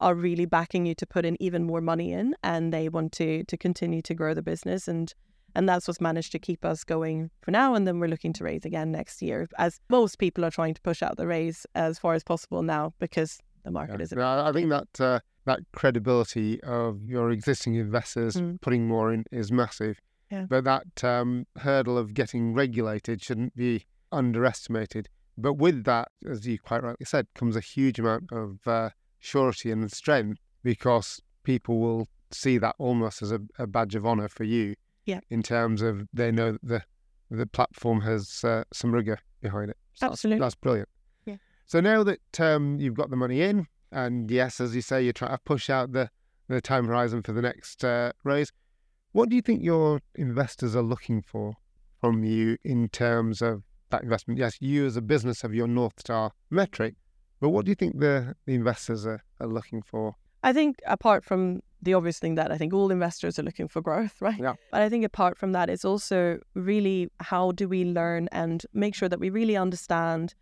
[0.00, 3.42] are really backing you to put in even more money in and they want to
[3.44, 5.12] to continue to grow the business and
[5.56, 8.44] and that's what's managed to keep us going for now and then we're looking to
[8.44, 11.98] raise again next year as most people are trying to push out the raise as
[11.98, 14.02] far as possible now because the market Yeah.
[14.04, 14.12] is
[14.48, 18.60] I think that uh, that credibility of your existing investors Mm.
[18.60, 19.98] putting more in is massive.
[20.30, 20.46] Yeah.
[20.48, 25.08] But that um, hurdle of getting regulated shouldn't be underestimated.
[25.36, 29.70] But with that, as you quite rightly said, comes a huge amount of uh, surety
[29.70, 34.44] and strength because people will see that almost as a, a badge of honor for
[34.44, 34.74] you.
[35.06, 35.20] Yeah.
[35.30, 36.82] In terms of they know that the
[37.30, 39.76] the platform has uh, some rigor behind it.
[39.94, 40.40] So that's- Absolutely.
[40.40, 40.88] That's, brilliant.
[41.26, 41.36] Yeah.
[41.66, 45.12] So now that um, you've got the money in, and yes, as you say, you're
[45.12, 46.10] trying to push out the,
[46.48, 48.50] the time horizon for the next uh, raise,
[49.18, 51.54] what do you think your investors are looking for
[52.00, 54.38] from you in terms of that investment?
[54.38, 56.94] Yes, you as a business have your North Star metric,
[57.40, 60.14] but what do you think the, the investors are, are looking for?
[60.44, 63.82] I think apart from the obvious thing that I think all investors are looking for
[63.82, 64.38] growth, right?
[64.38, 64.54] Yeah.
[64.70, 68.94] But I think apart from that, it's also really how do we learn and make
[68.94, 70.36] sure that we really understand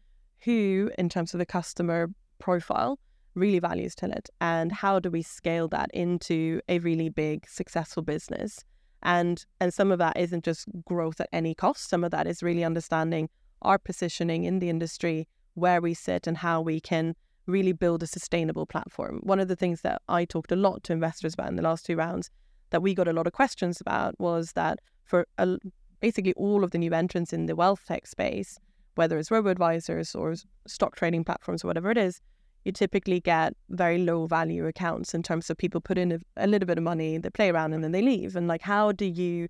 [0.45, 2.99] who, in terms of the customer profile,
[3.37, 8.65] really values Tillit and how do we scale that into a really big successful business.
[9.03, 11.89] And and some of that isn't just growth at any cost.
[11.89, 13.29] Some of that is really understanding
[13.63, 17.15] our positioning in the industry, where we sit and how we can
[17.47, 19.21] really build a sustainable platform.
[19.23, 21.87] One of the things that I talked a lot to investors about in the last
[21.87, 22.31] two rounds
[22.71, 25.59] that we got a lot of questions about was that for a,
[26.01, 28.59] basically all of the new entrants in the wealth tech space,
[28.97, 30.35] whether it's robo advisors or
[30.67, 32.21] stock trading platforms or whatever it is,
[32.67, 36.49] you typically get very low value accounts in terms of people put in a, a
[36.49, 38.35] little bit of money, they play around and then they leave.
[38.35, 39.47] And like, how do you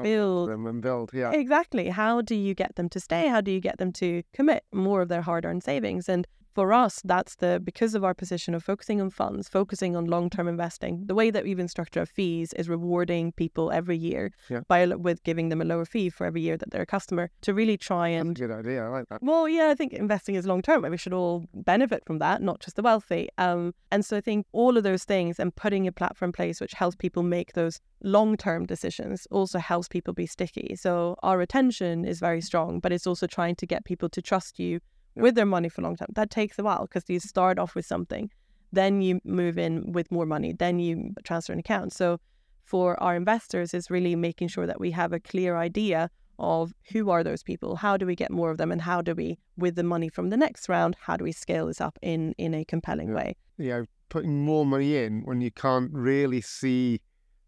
[0.00, 1.32] build Them and build, yeah.
[1.32, 1.88] Exactly.
[1.88, 3.26] How do you get them to stay?
[3.26, 6.08] How do you get them to commit more of their hard earned savings?
[6.08, 10.06] And for us, that's the because of our position of focusing on funds, focusing on
[10.06, 11.06] long term investing.
[11.06, 14.60] The way that we even structure our fees is rewarding people every year Yeah.
[14.68, 17.54] by with giving them a lower fee for every year that they're a customer to
[17.54, 18.84] really try and good idea.
[18.84, 19.22] I like that.
[19.22, 20.84] well, yeah, I think investing is long term.
[20.84, 23.28] and We should all benefit from that, not just the wealthy.
[23.38, 26.60] Um, and so I think all of those things and putting a platform in place
[26.60, 30.74] which helps people make those long term decisions also helps people be sticky.
[30.76, 34.58] So our retention is very strong, but it's also trying to get people to trust
[34.58, 34.80] you
[35.16, 35.22] Yeah.
[35.22, 36.08] with their money for a long time.
[36.14, 38.30] That takes a while because you start off with something,
[38.72, 41.92] then you move in with more money, then you transfer an account.
[41.92, 42.20] So
[42.64, 47.10] for our investors is really making sure that we have a clear idea of who
[47.10, 49.74] are those people how do we get more of them and how do we with
[49.74, 52.64] the money from the next round how do we scale this up in in a
[52.64, 53.14] compelling Yeah.
[53.14, 57.00] way you know, putting more money in when you can't really see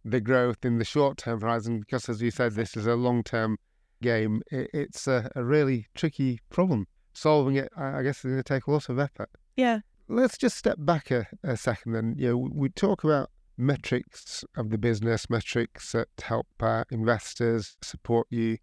[0.04, 3.22] the growth in the short term horizon, because as you said, this is a long
[3.22, 3.56] term
[4.02, 4.42] game.
[4.50, 6.86] It, it's a, a really tricky problem.
[7.12, 9.30] Solving it, I guess, is going to take a lot of effort.
[9.56, 12.14] yeah Let's just step back a, a second then.
[12.18, 18.26] You know, we talk about metrics of the business, metrics that help uh, investors support
[18.28, 18.58] you,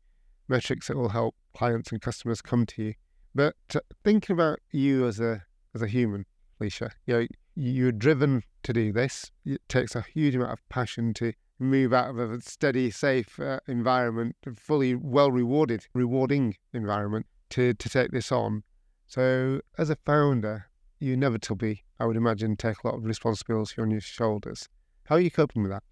[0.47, 2.93] metrics that will help clients and customers come to you.
[3.33, 6.25] But uh, thinking about you as a as a human,
[6.57, 9.31] Felicia, you know, you're driven to do this.
[9.45, 13.59] It takes a huge amount of passion to move out of a steady, safe uh,
[13.67, 18.63] environment, a fully well rewarded, rewarding environment to, to take this on.
[19.07, 20.67] So, as a founder,
[20.99, 24.67] you inevitably, I would imagine, take a lot of responsibility on your shoulders.
[25.05, 25.83] How are you coping with that?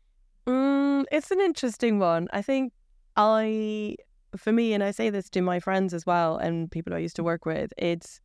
[0.45, 2.71] mm, it's an interesting one i think
[3.15, 3.95] i
[4.35, 7.15] for me and i say this to my friends as well and people i used
[7.15, 8.19] to work with it's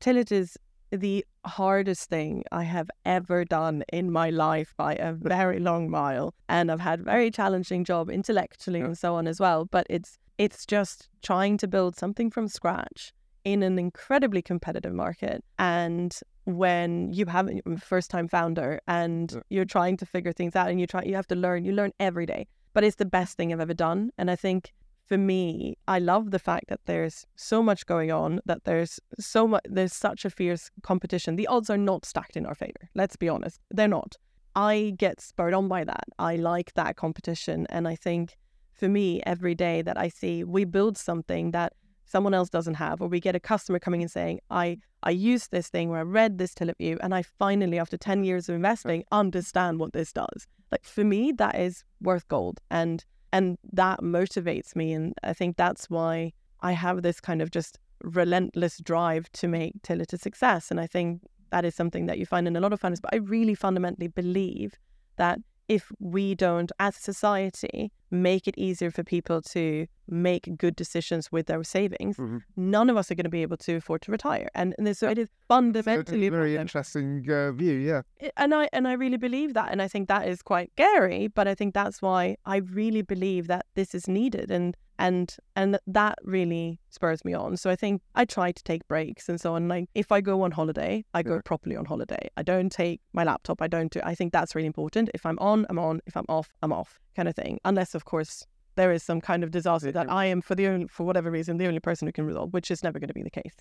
[0.00, 0.56] tillit is
[0.90, 6.32] the hardest thing I have ever done in my life by a very long mile.
[6.48, 8.86] And I've had very challenging job intellectually Yeah.
[8.86, 9.66] and so on as well.
[9.66, 13.12] But it's it's just trying to build something from scratch
[13.44, 15.44] in an incredibly competitive market.
[15.58, 20.68] And when you have a first time founder and you're trying to figure things out
[20.68, 22.46] and you try you have to learn, you learn every day.
[22.72, 24.10] But it's the best thing I've ever done.
[24.16, 24.72] And I think
[25.06, 29.48] for me, I love the fact that there's so much going on, that there's so
[29.48, 31.36] much, there's such a fierce competition.
[31.36, 32.90] The odds are not stacked in our favor.
[32.94, 34.16] Let's be honest, they're not.
[34.54, 36.04] I get spurred on by that.
[36.18, 37.66] I like that competition.
[37.70, 38.36] And I think
[38.78, 41.72] for me, every day that I see we build something that
[42.06, 45.50] someone else doesn't have, or we get a customer coming and saying, I, I used
[45.50, 48.54] this thing or I read this Tillit View, and I finally, after 10 years of
[48.54, 50.46] investing, understand what this does.
[50.72, 52.60] Like for me, that is worth gold.
[52.70, 57.50] And and that motivates me and i think that's why i have this kind of
[57.50, 62.18] just relentless drive to make tillit a success and i think that is something that
[62.18, 64.74] you find in a lot of founders but i really fundamentally believe
[65.16, 70.74] that if we don't as a society make it easier for people to make good
[70.74, 72.40] decisions with their savings Mhm.
[72.56, 75.08] none of us are going to be able to afford to retire and, and so
[75.10, 78.02] it is fundamentally very interesting uh, view, yeah.
[78.36, 81.28] And I and I really believe that, and I think that is quite scary.
[81.28, 85.78] But I think that's why I really believe that this is needed, and and and
[85.86, 87.56] that really spurs me on.
[87.56, 89.68] So I think I try to take breaks and so on.
[89.68, 92.28] Like if I go on holiday, I go properly on holiday.
[92.36, 93.62] I don't take my laptop.
[93.62, 94.00] I don't do.
[94.04, 95.10] I think that's really important.
[95.14, 96.00] If I'm on, I'm on.
[96.06, 96.98] If I'm off, I'm off.
[97.14, 97.60] Kind of thing.
[97.64, 98.44] Unless of course
[98.76, 101.58] there is some kind of disaster that I am for the only for whatever reason
[101.58, 103.54] the only person who can resolve, which is never going to be the case.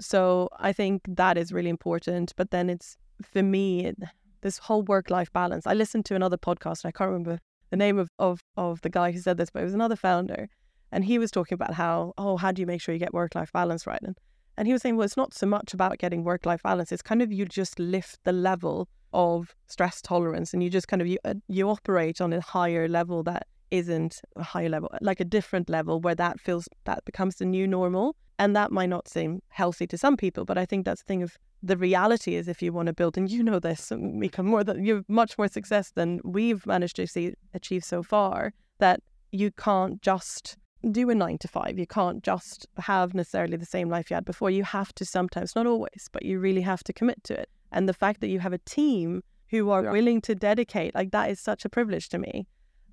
[0.00, 2.32] So I think that is really important.
[2.36, 3.96] But then it's for me it,
[4.40, 5.66] this whole work life balance.
[5.66, 6.84] I listened to another podcast.
[6.84, 9.60] And I can't remember the name of, of of the guy who said this, but
[9.60, 10.48] it was another founder,
[10.92, 13.34] And he was talking about how, oh, how do you make sure you get work
[13.34, 14.00] life balance right?
[14.02, 14.16] And,
[14.56, 16.92] and he was saying, well, it's not so much about getting work life balance.
[16.92, 21.02] It's kind of you just lift the level of stress tolerance and you just kind
[21.02, 25.20] of, you, uh, you operate on a higher level that isn't a higher level, like
[25.20, 28.16] a different level where that feels, that becomes the new normal.
[28.40, 31.24] And that might not seem healthy to some people, but I think that's the thing
[31.24, 34.46] of the reality is if you want to build, and you know this, and become
[34.46, 38.52] more than you have much more success than we've managed to see achieve so far,
[38.78, 39.00] that
[39.32, 40.56] you can't just
[40.90, 41.78] do a nine to five.
[41.78, 44.50] You can't just have necessarily the same life you had before.
[44.50, 47.48] You have to sometimes, not always, but you really have to commit to it.
[47.72, 49.92] And the fact that you have a team who are yeah.
[49.92, 52.46] willing to dedicate, like that is such a privilege to me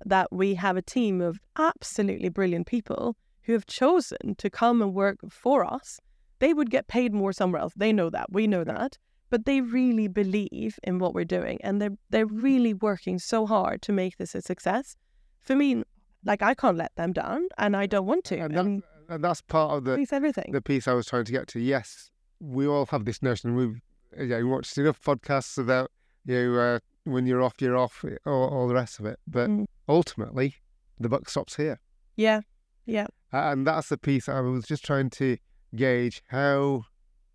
[0.04, 4.92] that we have a team of absolutely brilliant people who have chosen to come and
[4.92, 6.00] work for us.
[6.38, 7.72] They would get paid more somewhere else.
[7.76, 8.30] They know that.
[8.30, 8.74] We know yeah.
[8.74, 8.98] that.
[9.30, 13.82] But they really believe in what we're doing and they're they're really working so hard
[13.82, 14.96] to make this a success.
[15.40, 15.82] For me,
[16.26, 18.38] like I can't let them down, and I don't want to.
[18.38, 20.50] And, and, and that's part of the piece everything.
[20.52, 21.60] The piece I was trying to get to.
[21.60, 22.10] Yes,
[22.40, 23.54] we all have this notion.
[23.54, 23.80] We've
[24.18, 25.90] yeah, we watched enough podcasts about
[26.26, 29.18] you know uh, when you're off, you're off, all, all the rest of it.
[29.26, 29.64] But mm.
[29.88, 30.56] ultimately,
[30.98, 31.80] the buck stops here.
[32.16, 32.40] Yeah,
[32.84, 33.06] yeah.
[33.32, 35.38] And that's the piece I was just trying to
[35.74, 36.82] gauge how.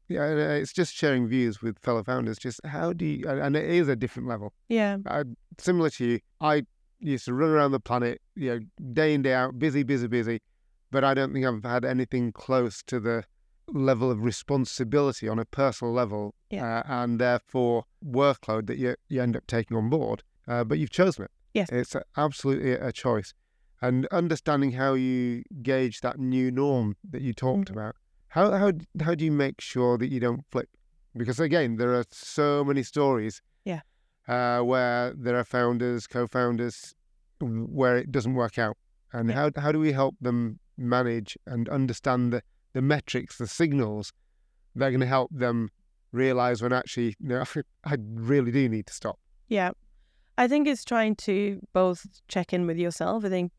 [0.09, 2.37] Yeah, it's just sharing views with fellow founders.
[2.37, 4.51] Just how do you, and it is a different level.
[4.67, 4.97] Yeah.
[5.05, 5.23] I,
[5.57, 6.63] similar to you, I
[7.01, 8.59] used to run around the planet, you know,
[8.93, 10.41] day in day out, busy, busy, busy.
[10.91, 13.23] But I don't think I've had anything close to the
[13.67, 16.79] level of responsibility on a personal level, yeah.
[16.79, 20.23] uh, and therefore workload that you you end up taking on board.
[20.47, 21.31] Uh, but you've chosen it.
[21.53, 23.33] Yes, it's absolutely a choice,
[23.81, 27.77] and understanding how you gauge that new norm that you talked mm-hmm.
[27.77, 27.95] about.
[28.29, 30.69] How how how do you make sure that you don't flip?
[31.15, 33.41] Because again, there are so many stories
[34.31, 36.95] uh, where there are founders, co-founders,
[37.41, 38.77] where it doesn't work out,
[39.11, 39.35] and yeah.
[39.35, 42.41] how how do we help them manage and understand the,
[42.71, 44.13] the metrics, the signals
[44.75, 45.69] that are going to help them
[46.13, 47.43] realize when actually, you know,
[47.83, 49.19] I really do need to stop.
[49.49, 49.71] Yeah,
[50.37, 53.25] I think it's trying to both check in with yourself.
[53.25, 53.51] I think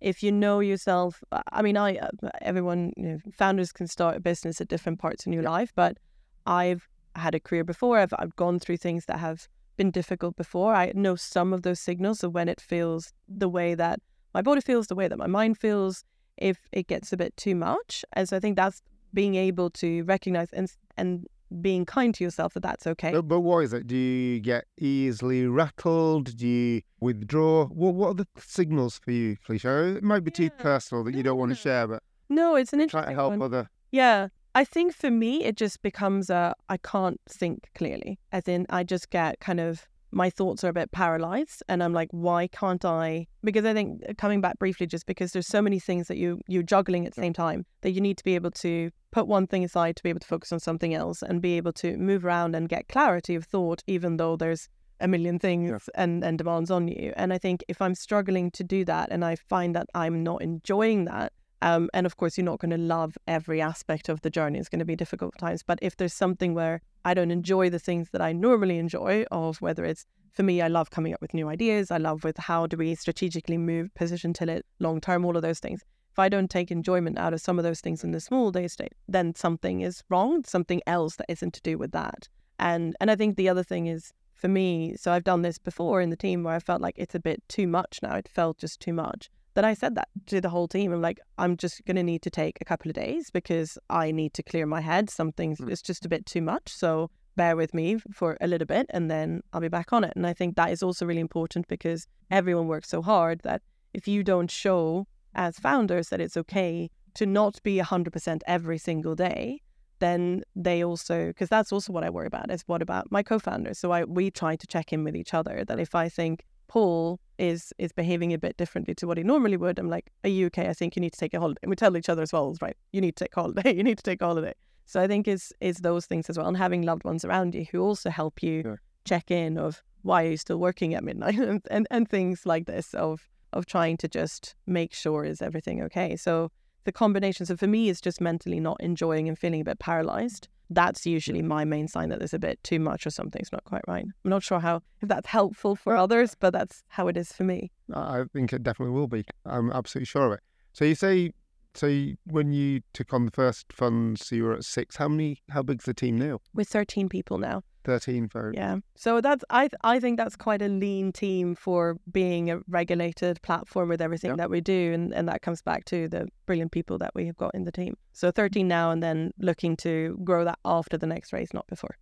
[0.00, 2.08] if you know yourself, I mean, I uh,
[2.40, 5.98] everyone, you know, founders can start a business at different parts in your life, but
[6.46, 7.98] I've had a career before.
[7.98, 9.46] I've I've gone through things that have
[9.76, 10.74] been difficult before.
[10.74, 14.00] I know some of those signals of when it feels the way that
[14.34, 16.04] my body feels, the way that my mind feels,
[16.36, 18.04] if it gets a bit too much.
[18.12, 18.82] And so I think that's
[19.14, 21.26] being able to recognize and and
[21.60, 23.12] being kind to yourself that that's okay.
[23.12, 23.86] But, but what is it?
[23.86, 26.36] Do you get easily rattled?
[26.36, 27.66] Do you withdraw?
[27.66, 29.96] What What are the signals for you, Felicia?
[29.96, 30.48] It might be yeah.
[30.48, 33.14] too personal that you don't want to share, but no, it's an interesting try to
[33.14, 33.42] help one.
[33.42, 33.70] other.
[33.92, 38.18] Yeah, I think for me, it just becomes a I can't think clearly.
[38.32, 41.92] As in, I just get kind of my thoughts are a bit paralyzed, and I'm
[41.92, 43.26] like, why can't I?
[43.44, 46.40] Because I think uh, coming back briefly, just because there's so many things that you
[46.48, 49.46] you're juggling at the same time that you need to be able to put one
[49.46, 52.24] thing aside to be able to focus on something else and be able to move
[52.24, 56.02] around and get clarity of thought, even though there's a million things yeah.
[56.02, 57.12] and, and demands on you.
[57.16, 60.40] And I think if I'm struggling to do that and I find that I'm not
[60.40, 64.30] enjoying that, um, and of course, you're not going to love every aspect of the
[64.30, 64.58] journey.
[64.58, 65.62] It's going to be difficult times.
[65.62, 69.60] But if there's something where I don't enjoy the things that I normally enjoy, of
[69.60, 71.90] whether it's for me, I love coming up with new ideas.
[71.90, 75.60] I love with how do we strategically move, position Tillit long term, all of those
[75.60, 75.82] things.
[76.12, 78.68] If I don't take enjoyment out of some of those things in the small day
[78.68, 82.28] state, then something is wrong, something else that isn't to do with that.
[82.58, 86.02] And and I think the other thing is for me, so I've done this before
[86.02, 88.16] in the team where I felt like it's a bit too much now.
[88.16, 90.92] It felt just too much then I said that to the whole team.
[90.92, 94.12] I'm like, I'm just going to need to take a couple of days because I
[94.12, 95.08] need to clear my head.
[95.08, 95.70] Something's mm.
[95.70, 96.68] it's just a bit too much.
[96.68, 100.12] So bear with me for a little bit and then I'll be back on it.
[100.14, 103.62] And I think that is also really important because everyone works so hard that
[103.94, 109.14] if you don't show as founders that it's okay to not be 100% every single
[109.14, 109.62] day,
[110.00, 113.78] then they also because that's also what I worry about is what about my co-founders.
[113.78, 117.20] So I we try to check in with each other that if I think Paul
[117.38, 119.78] is is behaving a bit differently to what he normally would.
[119.78, 120.68] I'm like, are you okay?
[120.68, 121.58] I think you need to take a holiday.
[121.62, 122.76] And we tell each other as well, right?
[122.92, 123.74] You need to take a holiday.
[123.76, 124.54] you need to take a holiday.
[124.86, 127.66] So I think is is those things as well, and having loved ones around you
[127.70, 128.80] who also help you sure.
[129.04, 132.66] check in of why are you still working at midnight and, and and things like
[132.66, 136.16] this of of trying to just make sure is everything okay.
[136.16, 136.50] So
[136.86, 137.44] the combination.
[137.44, 141.42] So for me, it's just mentally not enjoying and feeling a bit paralyzed that's usually
[141.42, 144.04] my main sign that there's a bit too much or something's not quite right.
[144.24, 147.44] I'm not sure how if that's helpful for others, but that's how it is for
[147.44, 147.70] me.
[147.94, 149.24] I think it definitely will be.
[149.44, 150.40] I'm absolutely sure of it.
[150.72, 151.30] So you say,
[151.74, 154.96] so you, when you took on the first funds, so you were at six.
[154.96, 155.42] How many?
[155.50, 156.40] How big's the team now?
[156.54, 157.62] We're 13 people now.
[157.86, 158.54] 13 folks.
[158.54, 158.76] Yeah.
[158.96, 163.88] So that's I I think that's quite a lean team for being a regulated platform
[163.88, 164.36] with everything Yeah.
[164.36, 167.36] that we do and, and that comes back to the brilliant people that we have
[167.36, 167.96] got in the team.
[168.12, 171.96] So 13 now and then looking to grow that after the next race, not before.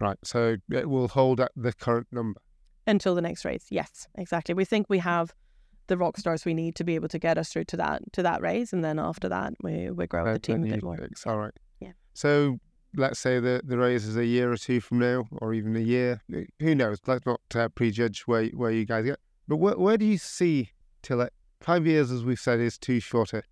[0.00, 0.16] Right.
[0.24, 2.40] So it will hold at the current number.
[2.86, 3.66] Until the next race.
[3.70, 4.54] Yes, exactly.
[4.54, 5.32] We think we have
[5.86, 8.22] the rock stars we need to be able to get us through to that to
[8.22, 10.96] that race and then after that we we grow the team a bit more.
[11.26, 11.52] All right.
[11.80, 11.92] Yeah.
[12.14, 12.58] So
[12.96, 15.80] let's say the the race is a year or two from now, or even a
[15.80, 16.20] year.
[16.60, 16.98] Who knows?
[17.06, 19.18] Let's not uh, prejudge where where you guys get.
[19.48, 20.70] But where where do you see
[21.02, 21.30] Tillit?
[21.60, 23.42] Five years, as we've said, is too short a,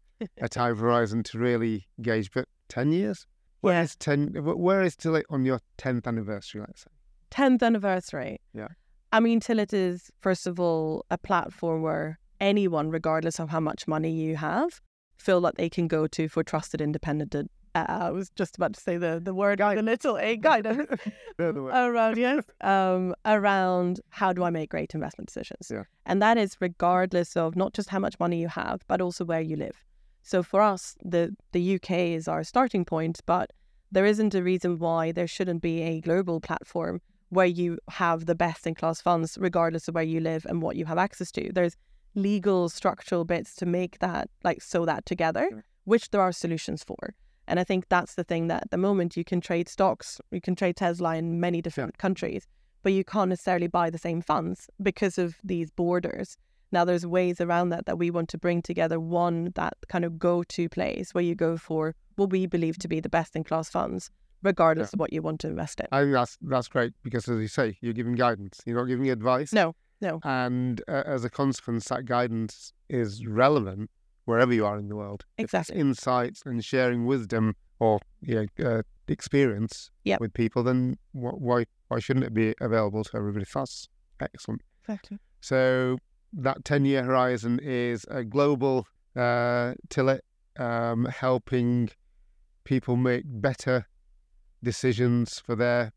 [0.41, 2.31] a time horizon to really gauge.
[2.33, 3.27] But ten years.
[3.61, 3.83] Where Yeah.
[3.83, 4.29] is ten?
[4.35, 6.61] wh- Where is Tillit on your tenth anniversary?
[6.63, 6.91] Let's say.
[7.31, 8.41] 10th anniversary.
[8.53, 8.69] Yeah.
[9.11, 13.87] I mean, Tillit is, first of all, a platform where anyone, regardless of how much
[13.89, 14.83] money you have,
[15.17, 17.51] feel that they can go to for trusted independent.
[17.75, 20.87] Uh, I was just about to say the, the word with a little a guidance
[21.39, 21.45] the
[21.89, 25.71] around yes um around how do I make great investment decisions.
[25.71, 25.85] Yeah.
[26.05, 29.41] and that is regardless of not just how much money you have but also where
[29.41, 29.77] you live.
[30.23, 33.51] So for us the the UK is our starting point but
[33.91, 37.01] there isn't a reason why there shouldn't be a global platform
[37.31, 40.77] where you have the best in class funds regardless of where you live and what
[40.77, 41.51] you have access to.
[41.53, 41.77] There's
[42.15, 45.61] legal structural bits to make that like sew that together Yeah.
[45.85, 47.15] which there are solutions for
[47.53, 50.41] and I think that's the thing that at the moment you can trade stocks, you
[50.41, 52.47] can trade Tesla in many different countries,
[52.83, 56.39] but you can't necessarily buy the same funds because of these borders.
[56.73, 60.19] Now there's ways around that that we want to bring together one that kind of
[60.19, 63.69] go-to place where you go for what we believe to be the best in class
[63.69, 64.11] funds,
[64.43, 65.89] regardless of what you want to invest in.
[65.93, 68.63] I think that's that's great because, as you say, you're giving guidance.
[68.65, 69.53] You're not giving advice.
[69.53, 70.21] No, no.
[70.25, 73.91] And uh, as a consequence, that guidance is relevant
[74.25, 75.25] wherever you are in the world.
[75.39, 75.77] Exactly.
[75.77, 80.21] insights and sharing wisdom or you know, uh, experience Yep.
[80.21, 83.45] with people, then wh- why why shouldn't it be available to everybody?
[83.53, 83.89] That's
[84.21, 84.63] excellent.
[84.83, 85.19] Exactly.
[85.41, 85.99] So
[86.33, 90.21] that ten year horizon is a global uh, Tillit
[90.59, 91.91] um, helping
[92.65, 93.87] people make better
[94.63, 95.93] decisions for their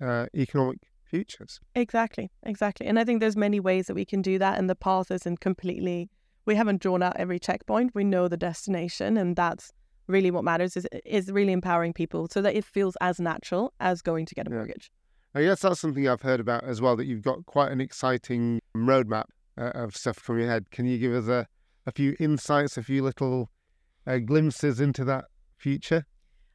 [0.00, 1.60] uh, economic futures.
[1.74, 2.86] Exactly, exactly.
[2.86, 5.40] And I think there's many ways that we can do that and the path isn't
[5.40, 6.08] completely
[6.46, 7.94] we haven't drawn out every checkpoint.
[7.94, 9.72] We know the destination and that's
[10.06, 14.00] really what matters is is really empowering people so that it feels as natural as
[14.02, 14.56] going to get a Yeah.
[14.58, 14.90] mortgage.
[15.34, 16.96] I guess that's something I've heard about as well.
[16.96, 19.24] That you've got quite an exciting roadmap
[19.58, 20.70] uh, of stuff coming ahead.
[20.70, 21.46] Can you give us a,
[21.86, 23.50] a few insights, a few little
[24.06, 25.26] uh, glimpses into that
[25.58, 26.04] future?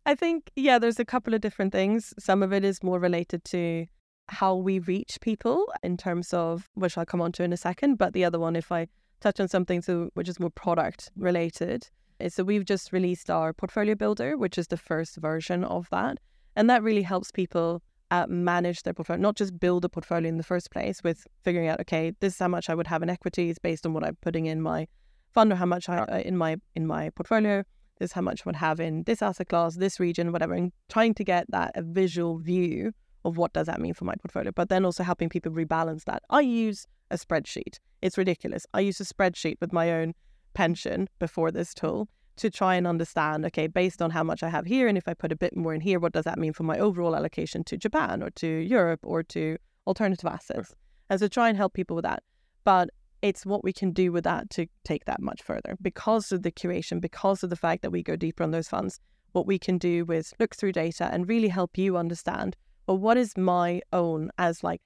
[0.05, 2.11] I think, yeah, there's a couple of different things.
[2.17, 3.85] Some of it is more related to
[4.29, 7.97] how we reach people in terms of, which I'll come on to in a second.
[7.97, 8.87] But the other one, if I
[9.21, 11.89] touch on something so, which is more product related,
[12.29, 16.19] so we've just released our portfolio builder, which is the first version of that.
[16.55, 20.37] And that really helps people uh, manage their portfolio, not just build a portfolio in
[20.37, 23.09] the first place with figuring out, okay, this is how much I would have in
[23.09, 24.87] equities based on what I'm putting in my
[25.33, 27.63] fund or how much I uh, in my in my portfolio
[28.01, 30.71] this is how much I would have in this asset class, this region, whatever, and
[30.89, 32.93] trying to get that a visual view
[33.23, 36.23] of what does that mean for my portfolio, but then also helping people rebalance that.
[36.31, 37.77] I use a spreadsheet.
[38.01, 38.65] It's ridiculous.
[38.73, 40.13] I used a spreadsheet with my own
[40.53, 44.65] pension before this tool to try and understand, okay, based on how much I have
[44.65, 46.63] here, and if I put a bit more in here, what does that mean for
[46.63, 50.73] my overall allocation to Japan or to Europe or to alternative assets?
[51.09, 52.23] And so try and help people with that.
[52.63, 52.89] But
[53.21, 56.51] it's what we can do with that to take that much further because of the
[56.51, 58.99] curation, because of the fact that we go deeper on those funds.
[59.33, 62.55] What we can do is look through data and really help you understand
[62.87, 64.81] well, what is my own as like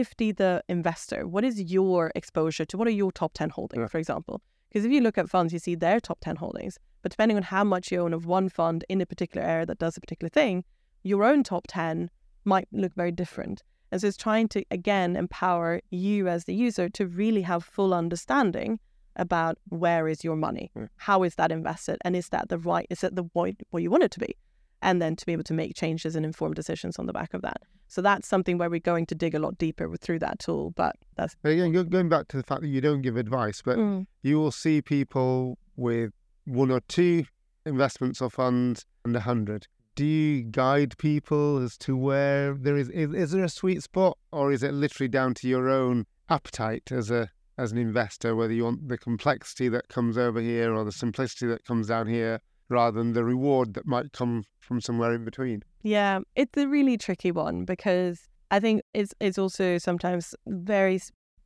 [0.00, 1.26] Ifty the investor?
[1.26, 3.88] What is your exposure to what are your top 10 holdings, Yeah.
[3.88, 4.40] for example?
[4.68, 7.42] Because if you look at funds, you see their top 10 holdings, but depending on
[7.42, 10.28] how much you own of one fund in a particular area that does a particular
[10.28, 10.64] thing,
[11.02, 12.10] your own top 10
[12.44, 13.62] might look very different.
[13.90, 17.92] And so it's trying to, again, empower you as the user to really have full
[17.92, 18.78] understanding
[19.16, 20.70] about where is your money?
[20.76, 20.88] Mm.
[20.96, 21.98] How is that invested?
[22.04, 24.36] And is that the right, is it the what, what you want it to be?
[24.80, 27.42] And then to be able to make changes and inform decisions on the back of
[27.42, 27.60] that.
[27.90, 30.70] So that's something where we're going to dig a lot deeper with- through that tool.
[30.70, 33.76] But that's, But again, going back to the fact that you don't give advice, but
[33.78, 34.06] Mm.
[34.22, 36.12] you will see people with
[36.44, 37.24] one or two
[37.66, 39.66] investments or funds and a hundred.
[39.96, 44.16] Do you guide people as to where there is, is is there a sweet spot,
[44.32, 48.54] or is it literally down to your own appetite as a as an investor, whether
[48.54, 52.40] you want the complexity that comes over here or the simplicity that comes down here,
[52.70, 55.62] rather than the reward that might come from somewhere in between?
[55.82, 61.00] Yeah, it's a really tricky one because I think it's it's also sometimes very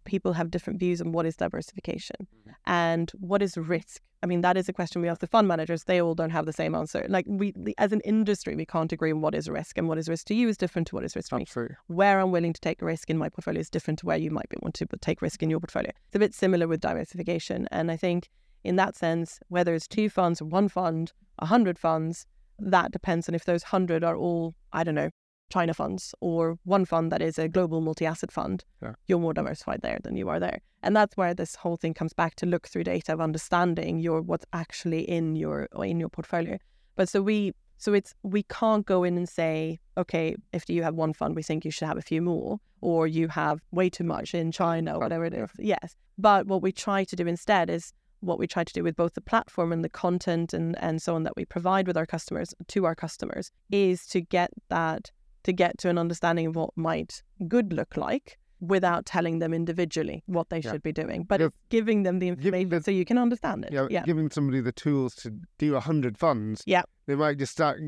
[0.04, 2.50] people have different views on what is diversification Mm-hmm.
[2.66, 4.02] and what is risk.
[4.22, 5.84] I mean, that is a question we ask the fund managers.
[5.84, 7.04] They all don't have the same answer.
[7.10, 10.08] Like we, as an industry, we can't agree on what is risk, and what is
[10.08, 11.42] risk to you is different to what is risk to me.
[11.42, 11.76] Absolutely.
[11.88, 14.48] Where I'm willing to take risk in my portfolio is different to where you might
[14.48, 15.90] be want to take risk in your portfolio.
[16.06, 18.30] It's a bit similar with diversification, and I think
[18.62, 22.24] in that sense, whether it's two funds one fund, a hundred funds,
[22.58, 25.10] that depends on if those hundred are all, I don't know,
[25.52, 28.94] China funds or one fund that is a global multi-asset fund, Yeah.
[29.06, 30.60] you're more diversified there than you are there.
[30.82, 34.20] And that's where this whole thing comes back to look through data of understanding your
[34.22, 36.58] what's actually in your in your portfolio.
[36.96, 40.94] But so we so it's we can't go in and say, okay, if you have
[40.94, 44.04] one fund, we think you should have a few more, or you have way too
[44.04, 45.50] much in China or whatever it is.
[45.58, 45.96] Yes.
[46.16, 47.92] But what we try to do instead is
[48.24, 51.14] what we try to do with both the platform and the content and, and so
[51.14, 55.10] on that we provide with our customers to our customers is to get that
[55.44, 60.22] to get to an understanding of what might good look like without telling them individually
[60.26, 60.72] what they Yeah.
[60.72, 61.46] should be doing, but Yeah.
[61.46, 63.72] it's giving them the information the- so you can understand it.
[63.72, 64.04] Yeah, yeah.
[64.04, 66.62] giving somebody the tools to do a hundred funds.
[66.66, 66.82] Yeah.
[67.06, 67.78] They might just start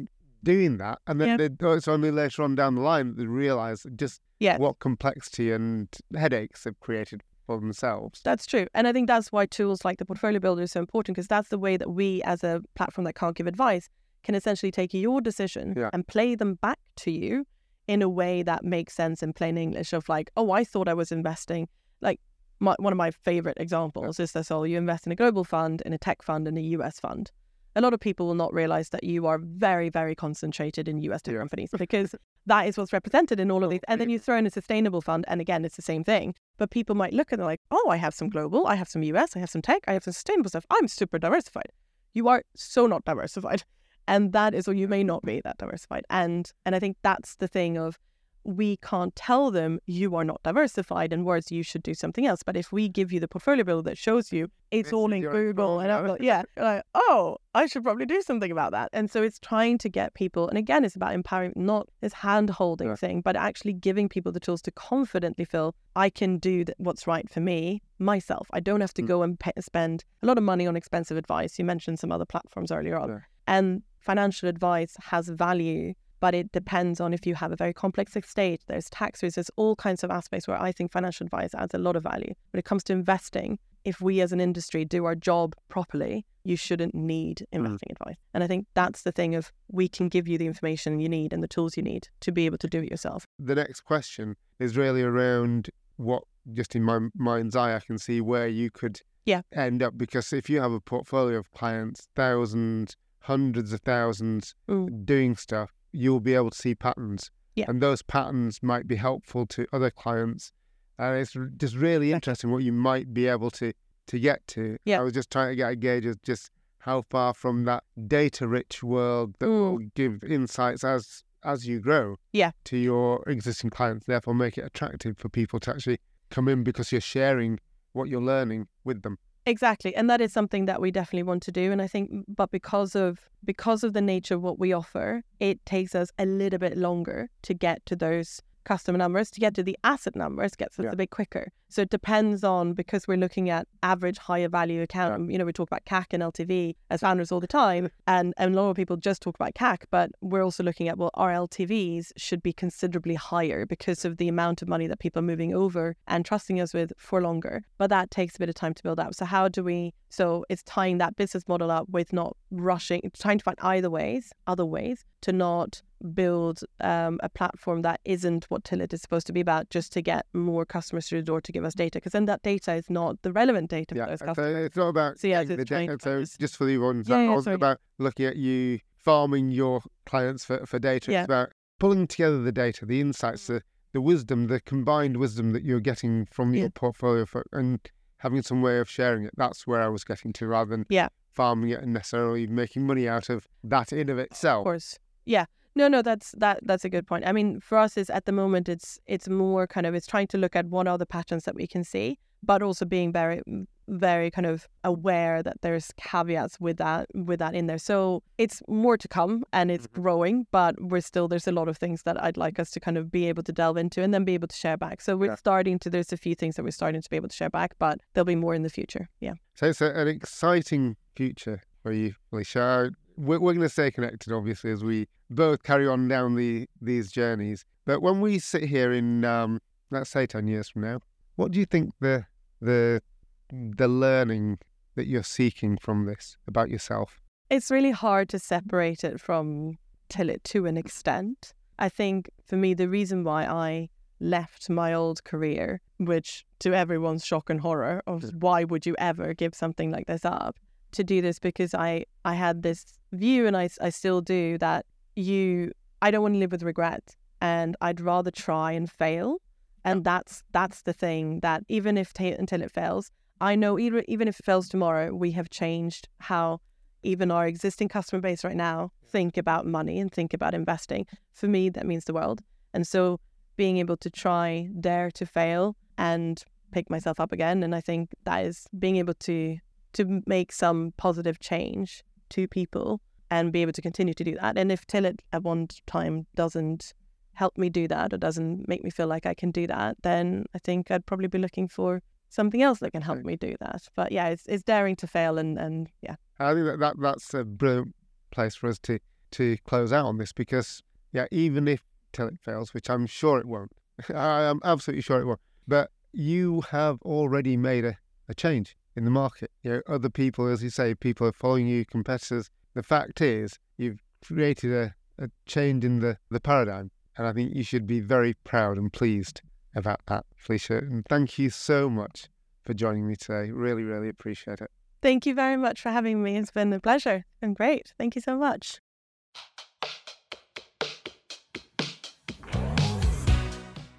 [0.44, 1.48] doing that, and then Yeah.
[1.48, 4.58] they, it's only later on down the line that they realise just Yeah.
[4.58, 8.20] what complexity and headaches they've created for themselves.
[8.24, 8.66] That's true.
[8.74, 11.48] And I think that's why tools like the portfolio builder is so important because that's
[11.48, 13.88] the way that we, as a platform that can't give advice,
[14.22, 15.90] can essentially take your decision Yeah.
[15.92, 17.46] and play them back to you
[17.86, 20.94] in a way that makes sense in plain English of like, oh, I thought I
[20.94, 21.68] was investing.
[22.00, 22.20] Like,
[22.58, 25.82] my, one of my favorite examples is this: oh, you invest in a global fund,
[25.86, 27.30] in a tech fund, and a US fund.
[27.76, 31.22] A lot of people will not realize that you are very, very concentrated in US
[31.22, 31.40] tech Yeah.
[31.40, 32.14] companies because
[32.46, 33.80] that is what's represented in all of these.
[33.88, 36.34] And then you throw in a sustainable fund, and again, it's the same thing.
[36.56, 39.02] But people might look and they're like, oh, I have some global, I have some
[39.02, 40.66] US, I have some tech, I have some sustainable stuff.
[40.70, 41.72] I'm super diversified.
[42.14, 43.64] You are so not diversified.
[44.08, 46.04] And that is, or you may not be that diversified.
[46.08, 47.98] And and I think that's the thing of
[48.46, 52.42] we can't tell them you are not diversified and words you should do something else.
[52.44, 55.22] But if we give you the portfolio builder that shows you it's This all in
[55.22, 56.14] Google and portfolio.
[56.14, 58.90] Apple, yeah, like, oh, I should probably do something about that.
[58.92, 62.50] And so it's trying to get people, and again, it's about empowering, not this hand
[62.50, 66.76] holding thing, but actually giving people the tools to confidently feel I can do th-
[66.78, 68.48] what's right for me myself.
[68.52, 69.06] I don't have to Mm.
[69.06, 71.58] go and pay, spend a lot of money on expensive advice.
[71.58, 73.08] You mentioned some other platforms earlier on.
[73.46, 75.94] And financial advice has value,
[76.26, 78.60] but it depends on if you have a very complex estate.
[78.66, 81.78] There's tax risks, there's all kinds of aspects where I think financial advice adds a
[81.78, 82.34] lot of value.
[82.50, 86.56] When it comes to investing, if we as an industry do our job properly, you
[86.56, 88.16] shouldn't need investing advice.
[88.34, 91.32] And I think that's the thing of we can give you the information you need
[91.32, 93.24] and the tools you need to be able to do it yourself.
[93.38, 96.24] The next question is really around what,
[96.54, 99.42] just in my mind's eye, I can see where you could Yeah.
[99.52, 99.96] end up.
[99.96, 105.04] Because if you have a portfolio of clients, thousands, hundreds of thousands Mm.
[105.06, 107.30] doing stuff, you'll be able to see patterns.
[107.54, 107.66] Yeah.
[107.68, 110.52] And those patterns might be helpful to other clients.
[110.98, 113.72] And it's just really interesting what you might be able to,
[114.08, 114.76] to get to.
[114.84, 115.00] Yeah.
[115.00, 118.46] I was just trying to get a gauge of just how far from that data
[118.46, 119.70] rich world that Mm.
[119.72, 122.50] will give insights as as you grow Yeah.
[122.64, 126.90] to your existing clients, therefore make it attractive for people to actually come in because
[126.90, 127.60] you're sharing
[127.92, 129.16] what you're learning with them.
[129.48, 131.70] Exactly, and that is something that we definitely want to do.
[131.70, 135.64] And I think, but because of because of the nature of what we offer, it
[135.64, 139.30] takes us a little bit longer to get to those customer numbers.
[139.30, 140.90] To get to the asset numbers gets us Yeah.
[140.92, 141.50] a bit quicker.
[141.68, 145.30] So it depends on because we're looking at average higher value account.
[145.32, 148.54] You know, we talk about CAC and LTV as founders all the time, and and
[148.54, 151.32] a lot of people just talk about CAC, but we're also looking at well, our
[151.32, 155.54] LTVs should be considerably higher because of the amount of money that people are moving
[155.54, 157.62] over and trusting us with for longer.
[157.78, 159.14] But that takes a bit of time to build up.
[159.14, 159.94] So how do we?
[160.08, 164.32] So it's tying that business model up with not rushing, trying to find either ways,
[164.46, 165.82] other ways to not
[166.14, 170.02] build um, a platform that isn't what Tillit is supposed to be about, just to
[170.02, 171.98] get more customers through the door to give us data.
[171.98, 174.88] Because then that data is not the relevant data for Yeah, those so it's not
[174.88, 175.96] about So, yeah, it's the data.
[176.00, 177.54] So just for the ones Yeah, that yeah, sorry.
[177.54, 181.12] about looking at you farming your clients for, for data.
[181.12, 181.20] Yeah.
[181.20, 185.62] It's about pulling together the data, the insights, the, the wisdom, the combined wisdom that
[185.62, 187.78] you're getting from your portfolio for, and
[188.18, 189.30] having some way of sharing it.
[189.36, 191.08] That's where I was getting to rather than Yeah.
[191.32, 194.60] farming it and necessarily making money out of that in of itself.
[194.60, 194.98] Of course.
[195.24, 195.44] Yeah.
[195.76, 197.26] No, no, that's that that's a good point.
[197.26, 200.26] I mean, for us is at the moment it's it's more kind of it's trying
[200.28, 203.42] to look at what are the patterns that we can see, but also being very
[203.88, 207.78] very kind of aware that there's caveats with that with that in there.
[207.78, 209.92] So it's more to come and it's Mhm.
[210.02, 212.96] growing, but we're still there's a lot of things that I'd like us to kind
[212.96, 215.02] of be able to delve into and then be able to share back.
[215.02, 215.36] So we're Yeah.
[215.36, 217.74] starting to there's a few things that we're starting to be able to share back,
[217.78, 219.08] but there'll be more in the future.
[219.20, 219.34] Yeah.
[219.54, 222.90] So it's a, an exciting future for you, Felicia.
[223.16, 227.10] We're, we're going to stay connected, obviously, as we both carry on down the these
[227.10, 227.64] journeys.
[227.84, 229.60] But when we sit here in, um,
[229.90, 231.00] let's say, 10 years from now,
[231.36, 232.26] What do you think the
[232.60, 233.02] the
[233.50, 234.58] the learning
[234.96, 237.20] that you're seeking from this about yourself?
[237.48, 241.54] It's really hard to separate it from Tillit to an extent.
[241.78, 247.24] I think for me, the reason why I left my old career, which to everyone's
[247.24, 250.56] shock and horror of why would you ever give something like this up,
[250.92, 254.86] to do this because I I had this view and I I still do that
[255.14, 255.72] you
[256.02, 259.38] I don't want to live with regret and I'd rather try and fail.
[259.84, 263.10] And that's that's the thing that even if t- until it fails
[263.40, 266.60] I know even even if it fails tomorrow we have changed how
[267.02, 271.06] even our existing customer base right now think about money and think about investing.
[271.32, 272.42] For me that means the world.
[272.74, 273.20] And so
[273.56, 277.62] being able to try dare to fail and pick myself up again.
[277.62, 279.58] And I think that is being able to
[279.96, 284.56] to make some positive change to people and be able to continue to do that.
[284.56, 286.92] And if Tillit at one time doesn't
[287.32, 290.44] help me do that or doesn't make me feel like I can do that, then
[290.54, 293.88] I think I'd probably be looking for something else that can help me do that.
[293.94, 296.16] But yeah, it's it's daring to fail and and yeah.
[296.38, 297.94] I think that, that that's a brilliant
[298.30, 298.98] place for us to
[299.32, 300.82] to close out on this because
[301.12, 301.82] yeah, even if
[302.12, 303.72] Tillit fails, which I'm sure it won't,
[304.14, 307.96] I am absolutely sure it won't, but you have already made a,
[308.28, 309.50] a change in the market.
[309.62, 312.50] You know, other people, as you say, people are following you, competitors.
[312.74, 316.90] The fact is, you've created a, a change in the, the paradigm.
[317.16, 319.40] And I think you should be very proud and pleased
[319.74, 320.78] about that, Felicia.
[320.78, 322.28] And thank you so much
[322.62, 323.50] for joining me today.
[323.50, 324.70] Really, really appreciate it.
[325.02, 326.36] Thank you very much for having me.
[326.36, 327.92] It's been a pleasure and great.
[327.98, 328.80] Thank you so much.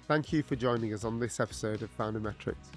[0.06, 2.68] Thank you for joining us on this episode of Founder Metrics.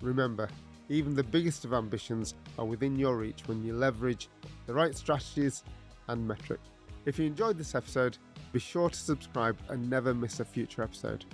[0.00, 0.48] Remember,
[0.88, 4.28] even the biggest of ambitions are within your reach when you leverage
[4.66, 5.64] the right strategies
[6.08, 6.68] and metrics.
[7.04, 8.18] If you enjoyed this episode,
[8.52, 11.24] be sure to subscribe and never miss a future episode.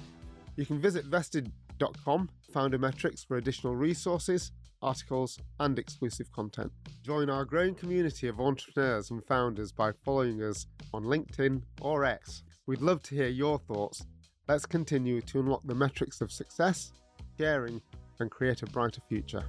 [0.57, 6.71] You can visit vestd.com, Founder Metrics, for additional resources, articles, and exclusive content.
[7.03, 12.43] Join our growing community of entrepreneurs and founders by following us on LinkedIn or X.
[12.67, 14.05] We'd love to hear your thoughts.
[14.49, 16.93] Let's continue to unlock the metrics of success,
[17.39, 17.81] sharing,
[18.23, 19.45] and create a brighter future.